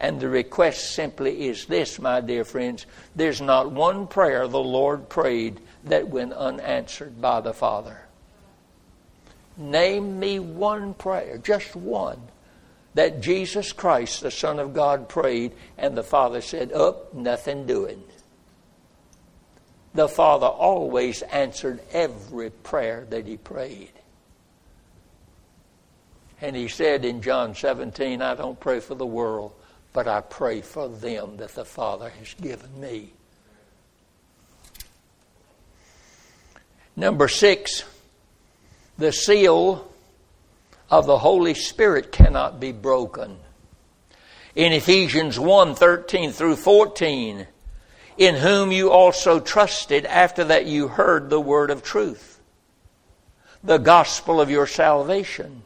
And 0.00 0.18
the 0.18 0.28
request 0.28 0.94
simply 0.94 1.48
is 1.48 1.66
this, 1.66 1.98
my 1.98 2.22
dear 2.22 2.44
friends 2.44 2.86
there's 3.14 3.40
not 3.40 3.70
one 3.70 4.06
prayer 4.06 4.48
the 4.48 4.58
Lord 4.58 5.08
prayed 5.10 5.60
that 5.84 6.08
went 6.08 6.32
unanswered 6.32 7.20
by 7.20 7.42
the 7.42 7.52
Father. 7.52 8.00
Name 9.56 10.18
me 10.18 10.38
one 10.38 10.94
prayer, 10.94 11.36
just 11.36 11.76
one, 11.76 12.20
that 12.94 13.20
Jesus 13.20 13.72
Christ, 13.72 14.22
the 14.22 14.30
Son 14.30 14.58
of 14.58 14.72
God, 14.72 15.08
prayed, 15.08 15.52
and 15.76 15.96
the 15.96 16.02
Father 16.02 16.40
said, 16.40 16.72
Up, 16.72 17.12
nothing 17.12 17.66
doing. 17.66 18.02
The 19.92 20.08
Father 20.08 20.46
always 20.46 21.20
answered 21.22 21.80
every 21.92 22.50
prayer 22.50 23.06
that 23.10 23.26
he 23.26 23.36
prayed. 23.36 23.90
And 26.42 26.56
he 26.56 26.68
said 26.68 27.04
in 27.04 27.20
John 27.20 27.54
17, 27.54 28.22
I 28.22 28.34
don't 28.34 28.58
pray 28.58 28.80
for 28.80 28.94
the 28.94 29.06
world, 29.06 29.52
but 29.92 30.08
I 30.08 30.20
pray 30.20 30.62
for 30.62 30.88
them 30.88 31.36
that 31.36 31.54
the 31.54 31.64
Father 31.64 32.08
has 32.08 32.34
given 32.34 32.80
me. 32.80 33.12
Number 36.96 37.28
six, 37.28 37.84
the 38.98 39.12
seal 39.12 39.90
of 40.90 41.06
the 41.06 41.18
Holy 41.18 41.54
Spirit 41.54 42.10
cannot 42.10 42.58
be 42.58 42.72
broken. 42.72 43.38
In 44.54 44.72
Ephesians 44.72 45.38
1 45.38 45.74
13 45.74 46.32
through 46.32 46.56
14, 46.56 47.46
in 48.18 48.34
whom 48.34 48.72
you 48.72 48.90
also 48.90 49.40
trusted 49.40 50.04
after 50.06 50.44
that 50.44 50.66
you 50.66 50.88
heard 50.88 51.30
the 51.30 51.40
word 51.40 51.70
of 51.70 51.82
truth, 51.82 52.40
the 53.62 53.78
gospel 53.78 54.40
of 54.40 54.50
your 54.50 54.66
salvation 54.66 55.62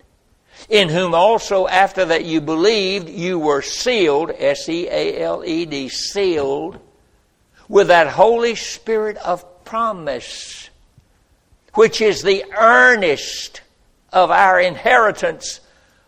in 0.68 0.88
whom 0.88 1.14
also 1.14 1.66
after 1.66 2.04
that 2.06 2.24
you 2.24 2.40
believed, 2.40 3.08
you 3.08 3.38
were 3.38 3.62
sealed, 3.62 4.30
S 4.36 4.68
E 4.68 4.88
A 4.88 5.22
L 5.22 5.44
E 5.44 5.66
D, 5.66 5.88
sealed, 5.88 6.78
with 7.68 7.88
that 7.88 8.08
Holy 8.08 8.54
Spirit 8.54 9.16
of 9.18 9.64
promise, 9.64 10.70
which 11.74 12.00
is 12.00 12.22
the 12.22 12.44
earnest 12.56 13.62
of 14.12 14.30
our 14.30 14.60
inheritance 14.60 15.60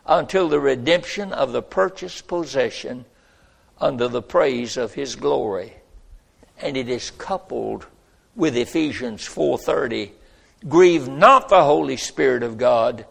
until 0.07 0.49
the 0.49 0.61
redemption 0.61 1.33
of 1.33 1.53
the 1.53 1.63
purchased 1.63 2.29
possession 2.29 3.05
under 3.81 4.09
the 4.09 4.23
praise 4.23 4.77
of 4.77 4.95
his 4.95 5.17
glory. 5.17 5.75
And 6.61 6.77
it 6.77 6.89
is 6.89 7.11
coupled 7.11 7.87
with 8.35 8.57
Ephesians 8.57 9.27
4:30, 9.27 10.13
grieve 10.69 11.09
not 11.09 11.49
the 11.49 11.65
Holy 11.65 11.97
Spirit 11.97 12.43
of 12.43 12.57
God 12.57 13.05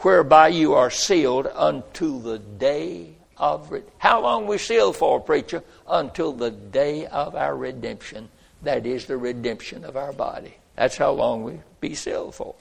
whereby 0.00 0.48
you 0.48 0.74
are 0.74 0.90
sealed 0.90 1.46
unto 1.46 2.20
the 2.20 2.38
day 2.38 3.14
of 3.36 3.70
re- 3.70 3.82
how 3.98 4.20
long 4.20 4.46
we 4.46 4.58
sealed 4.58 4.96
for 4.96 5.20
preacher? 5.20 5.62
Until 5.88 6.32
the 6.32 6.50
day 6.50 7.06
of 7.06 7.34
our 7.34 7.56
redemption 7.56 8.28
that 8.62 8.86
is 8.86 9.06
the 9.06 9.16
redemption 9.16 9.84
of 9.84 9.96
our 9.96 10.12
body. 10.12 10.54
That's 10.76 10.96
how 10.96 11.12
long 11.12 11.42
we 11.42 11.60
be 11.80 11.94
sealed 11.94 12.34
for. 12.34 12.54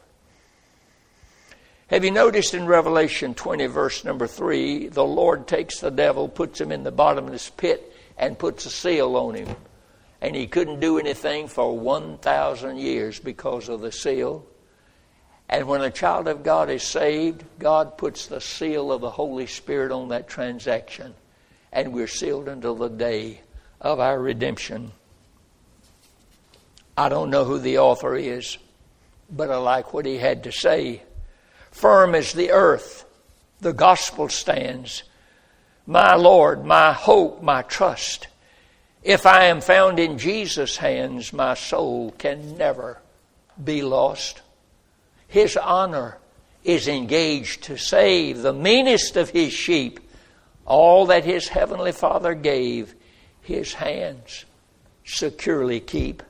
Have 1.87 2.05
you 2.05 2.11
noticed 2.11 2.53
in 2.53 2.65
revelation 2.65 3.33
20 3.33 3.65
verse 3.65 4.05
number 4.05 4.27
3 4.27 4.89
the 4.89 5.03
lord 5.03 5.47
takes 5.47 5.79
the 5.79 5.89
devil 5.89 6.29
puts 6.29 6.61
him 6.61 6.71
in 6.71 6.83
the 6.83 6.91
bottomless 6.91 7.49
pit 7.49 7.93
and 8.17 8.37
puts 8.37 8.65
a 8.65 8.69
seal 8.69 9.15
on 9.15 9.35
him? 9.35 9.55
And 10.21 10.35
he 10.35 10.47
couldn't 10.47 10.81
do 10.81 10.99
anything 10.99 11.47
for 11.47 11.77
1000 11.77 12.77
years 12.77 13.19
because 13.19 13.69
of 13.69 13.81
the 13.81 13.91
seal 13.91 14.45
and 15.49 15.67
when 15.67 15.81
a 15.81 15.89
child 15.89 16.27
of 16.27 16.43
God 16.43 16.69
is 16.69 16.83
saved, 16.83 17.43
God 17.57 17.97
puts 17.97 18.27
the 18.27 18.39
seal 18.39 18.91
of 18.91 19.01
the 19.01 19.09
Holy 19.09 19.47
Spirit 19.47 19.91
on 19.91 20.09
that 20.09 20.27
transaction. 20.27 21.15
And 21.73 21.91
we're 21.91 22.07
sealed 22.07 22.47
until 22.47 22.75
the 22.75 22.87
day 22.87 23.41
of 23.81 23.99
our 23.99 24.19
redemption. 24.19 24.91
I 26.95 27.09
don't 27.09 27.31
know 27.31 27.45
who 27.45 27.57
the 27.57 27.79
author 27.79 28.15
is, 28.15 28.59
but 29.31 29.49
I 29.49 29.57
like 29.57 29.91
what 29.91 30.05
he 30.05 30.17
had 30.17 30.43
to 30.43 30.51
say. 30.51 31.01
Firm 31.71 32.13
as 32.13 32.33
the 32.33 32.51
earth, 32.51 33.05
the 33.59 33.73
gospel 33.73 34.29
stands. 34.29 35.01
My 35.87 36.13
Lord, 36.13 36.63
my 36.63 36.93
hope, 36.93 37.41
my 37.41 37.63
trust. 37.63 38.27
If 39.01 39.25
I 39.25 39.45
am 39.45 39.61
found 39.61 39.97
in 39.97 40.19
Jesus' 40.19 40.77
hands, 40.77 41.33
my 41.33 41.55
soul 41.55 42.11
can 42.19 42.55
never 42.55 42.99
be 43.63 43.81
lost. 43.81 44.41
His 45.29 45.55
honor 45.55 46.17
is 46.63 46.87
engaged 46.87 47.63
to 47.63 47.77
save 47.77 48.41
the 48.41 48.51
meanest 48.51 49.15
of 49.15 49.29
his 49.29 49.53
sheep. 49.53 49.99
All 50.65 51.05
that 51.05 51.23
his 51.23 51.47
heavenly 51.47 51.91
Father 51.91 52.33
gave, 52.33 52.95
his 53.41 53.73
hands 53.75 54.45
securely 55.05 55.79
keep. 55.79 56.23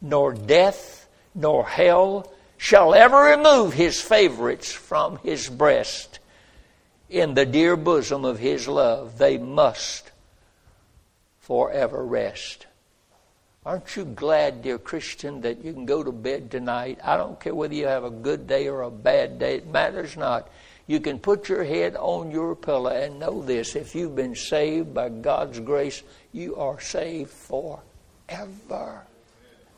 Nor 0.00 0.32
death 0.32 1.06
nor 1.34 1.66
hell 1.66 2.32
shall 2.56 2.94
ever 2.94 3.36
remove 3.36 3.74
his 3.74 4.00
favorites 4.00 4.72
from 4.72 5.18
his 5.18 5.48
breast. 5.50 6.18
In 7.10 7.34
the 7.34 7.46
dear 7.46 7.76
bosom 7.76 8.24
of 8.24 8.38
his 8.38 8.66
love, 8.66 9.18
they 9.18 9.36
must 9.36 10.10
forever 11.40 12.04
rest. 12.04 12.66
Aren't 13.66 13.96
you 13.96 14.04
glad, 14.04 14.60
dear 14.60 14.78
Christian, 14.78 15.40
that 15.40 15.64
you 15.64 15.72
can 15.72 15.86
go 15.86 16.02
to 16.02 16.12
bed 16.12 16.50
tonight? 16.50 16.98
I 17.02 17.16
don't 17.16 17.40
care 17.40 17.54
whether 17.54 17.74
you 17.74 17.86
have 17.86 18.04
a 18.04 18.10
good 18.10 18.46
day 18.46 18.68
or 18.68 18.82
a 18.82 18.90
bad 18.90 19.38
day, 19.38 19.56
it 19.56 19.66
matters 19.66 20.16
not. 20.18 20.50
You 20.86 21.00
can 21.00 21.18
put 21.18 21.48
your 21.48 21.64
head 21.64 21.96
on 21.96 22.30
your 22.30 22.54
pillow 22.54 22.90
and 22.90 23.18
know 23.18 23.40
this 23.40 23.74
if 23.74 23.94
you've 23.94 24.14
been 24.14 24.34
saved 24.34 24.92
by 24.92 25.08
God's 25.08 25.60
grace, 25.60 26.02
you 26.30 26.56
are 26.56 26.78
saved 26.78 27.30
forever 27.30 27.80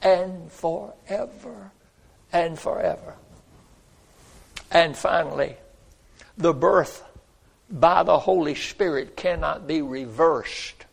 and 0.03 0.51
forever 0.51 1.70
and 2.32 2.59
forever. 2.59 3.14
And 4.72 4.97
finally, 4.97 5.57
the 6.37 6.53
birth 6.53 7.05
by 7.70 8.03
the 8.03 8.18
Holy 8.18 8.57
Spirit 8.57 9.16
cannot 9.16 9.68
be 9.68 9.80
reversed. 9.80 10.86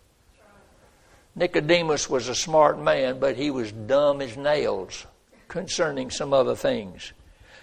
Nicodemus 1.35 2.09
was 2.09 2.29
a 2.29 2.35
smart 2.35 2.79
man, 2.79 3.19
but 3.19 3.35
he 3.35 3.49
was 3.49 3.71
dumb 3.71 4.21
as 4.21 4.37
nails 4.37 5.05
concerning 5.47 6.11
some 6.11 6.31
other 6.33 6.55
things. 6.55 7.11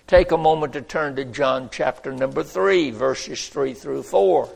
Take 0.08 0.32
a 0.32 0.36
moment 0.36 0.72
to 0.72 0.82
turn 0.82 1.14
to 1.16 1.24
John 1.24 1.68
chapter 1.70 2.12
number 2.12 2.42
3, 2.42 2.90
verses 2.90 3.48
3 3.48 3.74
through 3.74 4.02
4. 4.02 4.48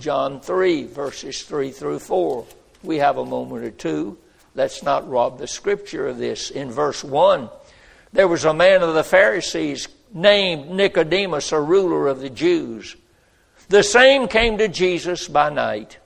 John 0.00 0.40
3, 0.40 0.84
verses 0.84 1.42
3 1.42 1.70
through 1.70 2.00
4. 2.00 2.44
We 2.82 2.98
have 2.98 3.16
a 3.16 3.24
moment 3.24 3.64
or 3.64 3.70
two. 3.70 4.18
Let's 4.56 4.82
not 4.82 5.08
rob 5.08 5.38
the 5.38 5.46
scripture 5.46 6.08
of 6.08 6.18
this. 6.18 6.50
In 6.50 6.70
verse 6.70 7.04
1, 7.04 7.48
there 8.12 8.26
was 8.26 8.44
a 8.44 8.52
man 8.52 8.82
of 8.82 8.94
the 8.94 9.04
Pharisees 9.04 9.86
named 10.12 10.68
Nicodemus, 10.68 11.52
a 11.52 11.60
ruler 11.60 12.08
of 12.08 12.20
the 12.20 12.30
Jews. 12.30 12.96
The 13.68 13.84
same 13.84 14.26
came 14.26 14.58
to 14.58 14.66
Jesus 14.66 15.28
by 15.28 15.48
night 15.48 15.98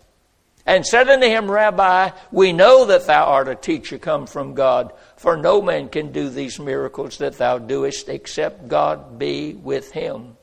and 0.66 0.84
said 0.84 1.08
unto 1.08 1.26
him, 1.26 1.48
Rabbi, 1.48 2.10
we 2.32 2.52
know 2.52 2.84
that 2.86 3.06
thou 3.06 3.24
art 3.24 3.48
a 3.48 3.54
teacher 3.54 3.98
come 3.98 4.26
from 4.26 4.54
God, 4.54 4.92
for 5.16 5.36
no 5.36 5.62
man 5.62 5.88
can 5.88 6.10
do 6.10 6.28
these 6.28 6.58
miracles 6.58 7.18
that 7.18 7.38
thou 7.38 7.58
doest 7.58 8.08
except 8.08 8.66
God 8.66 9.18
be 9.18 9.54
with 9.54 9.92
him. 9.92 10.36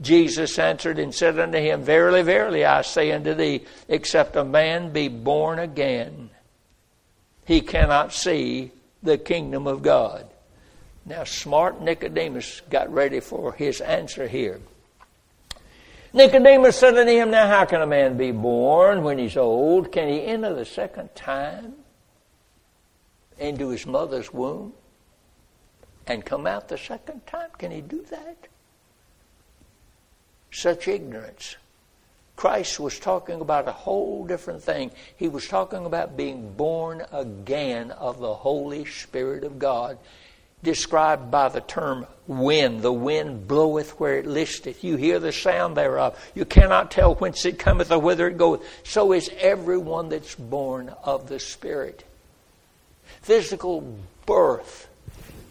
Jesus 0.00 0.56
answered 0.60 1.00
and 1.00 1.12
said 1.12 1.40
unto 1.40 1.58
him, 1.58 1.82
Verily, 1.82 2.22
verily, 2.22 2.64
I 2.64 2.82
say 2.82 3.10
unto 3.10 3.34
thee, 3.34 3.64
except 3.88 4.36
a 4.36 4.44
man 4.44 4.92
be 4.92 5.08
born 5.08 5.58
again, 5.58 6.30
he 7.44 7.60
cannot 7.60 8.12
see 8.12 8.70
the 9.02 9.18
kingdom 9.18 9.66
of 9.66 9.82
God. 9.82 10.28
Now, 11.04 11.24
smart 11.24 11.80
Nicodemus 11.80 12.60
got 12.70 12.92
ready 12.92 13.18
for 13.18 13.52
his 13.52 13.80
answer 13.80 14.28
here. 14.28 14.60
Nicodemus 16.12 16.76
said 16.76 16.96
unto 16.96 17.12
him, 17.12 17.30
Now 17.30 17.48
how 17.48 17.64
can 17.64 17.82
a 17.82 17.86
man 17.86 18.16
be 18.16 18.30
born 18.30 19.02
when 19.02 19.18
he's 19.18 19.36
old? 19.36 19.92
Can 19.92 20.08
he 20.08 20.24
enter 20.24 20.54
the 20.54 20.64
second 20.64 21.14
time 21.14 21.74
into 23.38 23.68
his 23.68 23.86
mother's 23.86 24.32
womb 24.32 24.72
and 26.06 26.24
come 26.24 26.46
out 26.46 26.68
the 26.68 26.78
second 26.78 27.26
time? 27.26 27.50
Can 27.58 27.70
he 27.70 27.80
do 27.80 28.02
that? 28.10 28.48
Such 30.50 30.88
ignorance. 30.88 31.56
Christ 32.36 32.78
was 32.78 32.98
talking 32.98 33.40
about 33.40 33.68
a 33.68 33.72
whole 33.72 34.24
different 34.24 34.62
thing. 34.62 34.92
He 35.16 35.28
was 35.28 35.48
talking 35.48 35.84
about 35.84 36.16
being 36.16 36.52
born 36.52 37.04
again 37.12 37.90
of 37.90 38.20
the 38.20 38.32
Holy 38.32 38.84
Spirit 38.84 39.44
of 39.44 39.58
God 39.58 39.98
described 40.62 41.30
by 41.30 41.48
the 41.48 41.60
term 41.60 42.06
wind. 42.26 42.82
The 42.82 42.92
wind 42.92 43.48
bloweth 43.48 43.98
where 44.00 44.18
it 44.18 44.26
listeth. 44.26 44.82
You 44.84 44.96
hear 44.96 45.18
the 45.18 45.32
sound 45.32 45.76
thereof. 45.76 46.18
You 46.34 46.44
cannot 46.44 46.90
tell 46.90 47.14
whence 47.14 47.44
it 47.44 47.58
cometh 47.58 47.90
or 47.90 47.98
whither 47.98 48.28
it 48.28 48.38
goeth. 48.38 48.62
So 48.84 49.12
is 49.12 49.30
everyone 49.38 50.08
that's 50.08 50.34
born 50.34 50.94
of 51.04 51.28
the 51.28 51.38
Spirit. 51.38 52.04
Physical 53.22 53.98
birth 54.26 54.88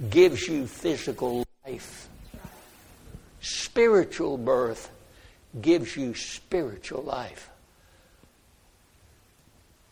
gives 0.09 0.47
you 0.47 0.67
physical 0.67 1.45
life. 1.65 2.07
Spiritual 3.41 4.37
birth 4.37 4.91
gives 5.61 5.95
you 5.95 6.13
spiritual 6.13 7.01
life. 7.01 7.49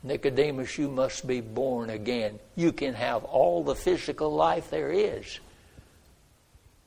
Nicodemus, 0.05 0.77
you 0.77 0.87
must 0.89 1.27
be 1.27 1.41
born 1.41 1.89
again. 1.89 2.39
You 2.55 2.71
can 2.71 2.93
have 2.93 3.23
all 3.23 3.63
the 3.63 3.75
physical 3.75 4.31
life 4.31 4.69
there 4.69 4.91
is, 4.91 5.39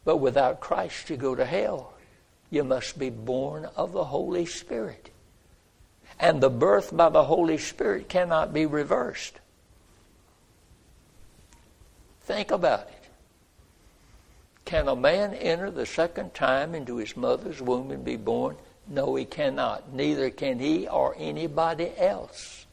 but 0.04 0.18
without 0.18 0.60
Christ, 0.60 1.10
you 1.10 1.16
go 1.16 1.34
to 1.34 1.44
hell. 1.44 1.92
You 2.50 2.64
must 2.64 2.98
be 2.98 3.10
born 3.10 3.66
of 3.76 3.92
the 3.92 4.04
Holy 4.04 4.46
Spirit. 4.46 5.10
And 6.20 6.40
the 6.40 6.48
birth 6.48 6.96
by 6.96 7.10
the 7.10 7.24
Holy 7.24 7.58
Spirit 7.58 8.08
cannot 8.08 8.54
be 8.54 8.66
reversed. 8.66 9.38
Think 12.22 12.50
about 12.50 12.88
it. 12.88 13.04
Can 14.64 14.86
a 14.86 14.96
man 14.96 15.34
enter 15.34 15.70
the 15.70 15.86
second 15.86 16.34
time 16.34 16.74
into 16.74 16.96
his 16.96 17.16
mother's 17.16 17.60
womb 17.60 17.90
and 17.90 18.04
be 18.04 18.16
born? 18.16 18.56
No, 18.86 19.14
he 19.16 19.24
cannot. 19.24 19.92
Neither 19.92 20.30
can 20.30 20.58
he 20.58 20.86
or 20.86 21.14
anybody 21.18 21.92
else. 21.98 22.66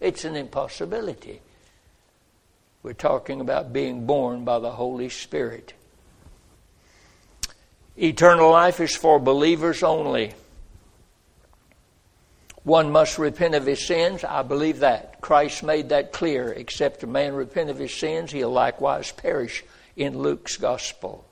It's 0.00 0.24
an 0.24 0.36
impossibility. 0.36 1.40
We're 2.82 2.92
talking 2.92 3.40
about 3.40 3.72
being 3.72 4.06
born 4.06 4.44
by 4.44 4.58
the 4.58 4.70
Holy 4.70 5.08
Spirit. 5.08 5.72
Eternal 7.98 8.50
life 8.50 8.78
is 8.80 8.94
for 8.94 9.18
believers 9.18 9.82
only. 9.82 10.34
One 12.62 12.90
must 12.90 13.18
repent 13.18 13.54
of 13.54 13.64
his 13.64 13.86
sins. 13.86 14.22
I 14.22 14.42
believe 14.42 14.80
that. 14.80 15.20
Christ 15.20 15.62
made 15.62 15.88
that 15.88 16.12
clear. 16.12 16.52
Except 16.52 17.02
a 17.04 17.06
man 17.06 17.34
repent 17.34 17.70
of 17.70 17.78
his 17.78 17.94
sins, 17.94 18.32
he'll 18.32 18.50
likewise 18.50 19.12
perish 19.12 19.64
in 19.96 20.18
Luke's 20.18 20.56
gospel. 20.56 21.24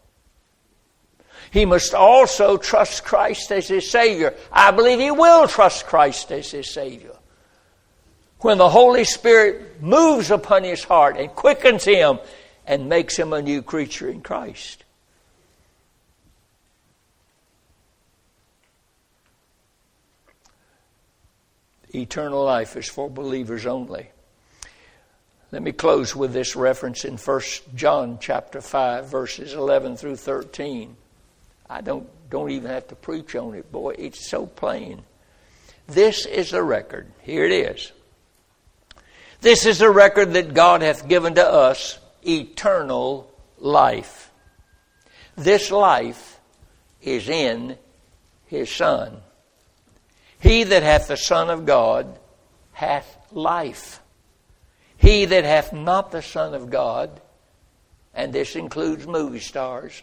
He 1.50 1.66
must 1.66 1.92
also 1.92 2.56
trust 2.56 3.04
Christ 3.04 3.52
as 3.52 3.68
his 3.68 3.90
Savior. 3.90 4.34
I 4.50 4.70
believe 4.70 5.00
he 5.00 5.10
will 5.10 5.46
trust 5.46 5.86
Christ 5.86 6.32
as 6.32 6.50
his 6.50 6.70
Savior. 6.70 7.16
When 8.44 8.58
the 8.58 8.68
Holy 8.68 9.04
Spirit 9.04 9.80
moves 9.82 10.30
upon 10.30 10.64
his 10.64 10.84
heart 10.84 11.16
and 11.16 11.30
quickens 11.30 11.82
him 11.82 12.18
and 12.66 12.90
makes 12.90 13.16
him 13.16 13.32
a 13.32 13.40
new 13.40 13.62
creature 13.62 14.06
in 14.06 14.20
Christ. 14.20 14.84
eternal 21.94 22.44
life 22.44 22.76
is 22.76 22.86
for 22.86 23.08
believers 23.08 23.64
only. 23.64 24.10
Let 25.50 25.62
me 25.62 25.72
close 25.72 26.14
with 26.14 26.34
this 26.34 26.54
reference 26.54 27.06
in 27.06 27.16
1 27.16 27.40
John 27.74 28.18
chapter 28.20 28.60
5 28.60 29.06
verses 29.06 29.54
11 29.54 29.96
through 29.96 30.16
13. 30.16 30.94
I 31.70 31.80
don't 31.80 32.06
don't 32.28 32.50
even 32.50 32.70
have 32.70 32.88
to 32.88 32.94
preach 32.94 33.34
on 33.36 33.54
it, 33.54 33.72
boy, 33.72 33.94
it's 33.96 34.28
so 34.28 34.44
plain. 34.44 35.02
This 35.86 36.26
is 36.26 36.52
a 36.52 36.62
record. 36.62 37.10
Here 37.22 37.46
it 37.46 37.52
is. 37.52 37.92
This 39.44 39.66
is 39.66 39.82
a 39.82 39.90
record 39.90 40.32
that 40.32 40.54
God 40.54 40.80
hath 40.80 41.06
given 41.06 41.34
to 41.34 41.46
us 41.46 41.98
eternal 42.26 43.30
life. 43.58 44.30
This 45.36 45.70
life 45.70 46.40
is 47.02 47.28
in 47.28 47.76
his 48.46 48.70
son. 48.70 49.18
He 50.40 50.64
that 50.64 50.82
hath 50.82 51.08
the 51.08 51.18
Son 51.18 51.50
of 51.50 51.66
God 51.66 52.18
hath 52.72 53.18
life. 53.32 54.00
He 54.96 55.26
that 55.26 55.44
hath 55.44 55.74
not 55.74 56.10
the 56.10 56.22
Son 56.22 56.54
of 56.54 56.70
God, 56.70 57.20
and 58.14 58.32
this 58.32 58.56
includes 58.56 59.06
movie 59.06 59.40
stars, 59.40 60.02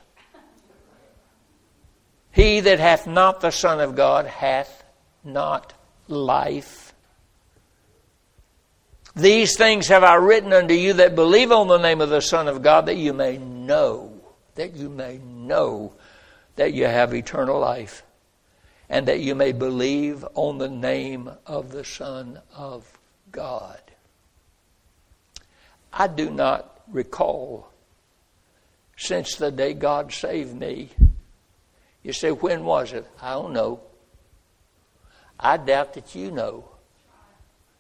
he 2.32 2.60
that 2.60 2.80
hath 2.80 3.08
not 3.08 3.42
the 3.42 3.50
Son 3.50 3.80
of 3.80 3.96
God 3.96 4.28
hath 4.28 4.84
not 5.24 5.74
life. 6.08 6.81
These 9.16 9.58
things 9.58 9.88
have 9.90 10.04
I 10.04 10.16
written 10.16 10.54
unto 10.54 10.74
you 10.74 10.94
that 10.94 11.16
believe 11.16 11.52
on 11.52 11.68
the 11.68 11.78
name 11.78 12.00
of 12.02 12.10
the 12.10 12.22
Son 12.22 12.48
of 12.48 12.62
God, 12.62 12.86
that 12.86 12.96
you 12.96 13.14
may 13.14 13.38
know, 13.38 14.14
that 14.56 14.76
you 14.76 14.90
may 14.90 15.18
know 15.18 15.94
that 16.56 16.74
you 16.74 16.86
have 16.86 17.14
eternal 17.14 17.60
life 17.60 18.04
and 18.90 19.08
that 19.08 19.20
you 19.20 19.36
may 19.36 19.52
believe 19.52 20.26
on 20.34 20.58
the 20.58 20.70
name 20.70 21.30
of 21.46 21.72
the 21.72 21.84
Son 21.84 22.40
of 22.56 23.00
God. 23.32 23.80
I 25.94 26.08
do 26.08 26.30
not 26.30 26.82
recall 26.90 27.70
since 28.98 29.36
the 29.36 29.52
day 29.52 29.74
God 29.74 30.12
saved 30.14 30.56
me. 30.56 30.90
You 32.04 32.14
say, 32.14 32.32
when 32.32 32.64
was 32.64 32.94
it? 32.94 33.08
I 33.22 33.34
don't 33.34 33.54
know. 33.54 33.82
I 35.40 35.58
doubt 35.58 35.94
that 35.96 36.14
you 36.14 36.32
know. 36.32 36.66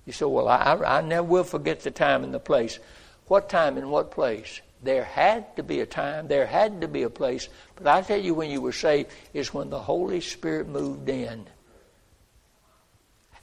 You 0.05 0.13
say, 0.13 0.25
well, 0.25 0.47
I, 0.47 0.73
I 0.85 1.01
never 1.01 1.23
will 1.23 1.43
forget 1.43 1.81
the 1.81 1.91
time 1.91 2.23
and 2.23 2.33
the 2.33 2.39
place. 2.39 2.79
What 3.27 3.49
time 3.49 3.77
and 3.77 3.91
what 3.91 4.11
place? 4.11 4.61
There 4.83 5.03
had 5.03 5.55
to 5.57 5.63
be 5.63 5.79
a 5.81 5.85
time, 5.85 6.27
there 6.27 6.47
had 6.47 6.81
to 6.81 6.87
be 6.87 7.03
a 7.03 7.09
place. 7.09 7.49
But 7.75 7.87
I 7.87 8.01
tell 8.01 8.19
you, 8.19 8.33
when 8.33 8.49
you 8.49 8.61
were 8.61 8.71
saved, 8.71 9.11
is 9.33 9.53
when 9.53 9.69
the 9.69 9.79
Holy 9.79 10.21
Spirit 10.21 10.67
moved 10.67 11.07
in 11.07 11.45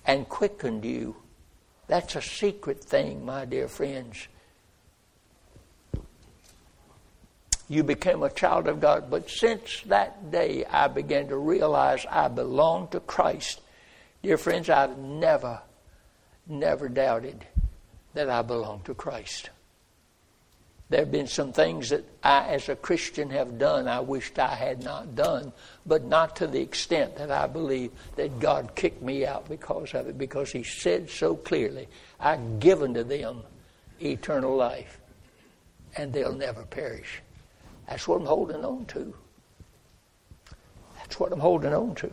and 0.04 0.28
quickened 0.28 0.84
you. 0.84 1.14
That's 1.86 2.16
a 2.16 2.22
secret 2.22 2.82
thing, 2.82 3.24
my 3.24 3.44
dear 3.44 3.68
friends. 3.68 4.26
You 7.68 7.82
became 7.82 8.22
a 8.22 8.30
child 8.30 8.66
of 8.66 8.80
God. 8.80 9.10
But 9.10 9.30
since 9.30 9.82
that 9.86 10.30
day, 10.30 10.64
I 10.64 10.88
began 10.88 11.28
to 11.28 11.36
realize 11.36 12.06
I 12.10 12.28
belong 12.28 12.88
to 12.88 13.00
Christ. 13.00 13.60
Dear 14.22 14.38
friends, 14.38 14.70
I've 14.70 14.98
never, 14.98 15.60
never 16.48 16.88
doubted 16.88 17.44
that 18.14 18.28
I 18.28 18.42
belong 18.42 18.80
to 18.84 18.94
Christ. 18.94 19.50
There 20.90 21.00
have 21.00 21.12
been 21.12 21.26
some 21.26 21.52
things 21.52 21.90
that 21.90 22.04
I, 22.22 22.46
as 22.46 22.70
a 22.70 22.76
Christian, 22.76 23.28
have 23.30 23.58
done 23.58 23.86
I 23.86 24.00
wished 24.00 24.38
I 24.38 24.54
had 24.54 24.82
not 24.82 25.14
done, 25.14 25.52
but 25.84 26.04
not 26.04 26.36
to 26.36 26.46
the 26.46 26.60
extent 26.60 27.16
that 27.16 27.30
I 27.30 27.46
believe 27.46 27.90
that 28.16 28.40
God 28.40 28.74
kicked 28.74 29.02
me 29.02 29.26
out 29.26 29.48
because 29.48 29.92
of 29.92 30.08
it, 30.08 30.16
because 30.16 30.50
He 30.50 30.62
said 30.62 31.10
so 31.10 31.36
clearly, 31.36 31.88
I've 32.18 32.58
given 32.58 32.94
to 32.94 33.04
them 33.04 33.42
eternal 34.00 34.56
life, 34.56 34.98
and 35.94 36.10
they'll 36.10 36.32
never 36.32 36.62
perish. 36.62 37.20
That's 37.86 38.08
what 38.08 38.20
I'm 38.20 38.26
holding 38.26 38.64
on 38.64 38.86
to. 38.86 39.14
That's 40.96 41.20
what 41.20 41.32
I'm 41.32 41.40
holding 41.40 41.74
on 41.74 41.94
to. 41.96 42.10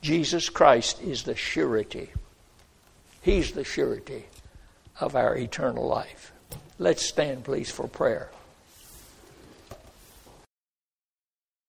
Jesus 0.00 0.48
Christ 0.48 1.02
is 1.02 1.24
the 1.24 1.34
surety. 1.34 2.10
He's 3.28 3.52
the 3.52 3.62
surety 3.62 4.24
of 5.00 5.14
our 5.14 5.36
eternal 5.36 5.86
life. 5.86 6.32
Let's 6.78 7.04
stand, 7.04 7.44
please, 7.44 7.70
for 7.70 7.86
prayer. 7.86 8.30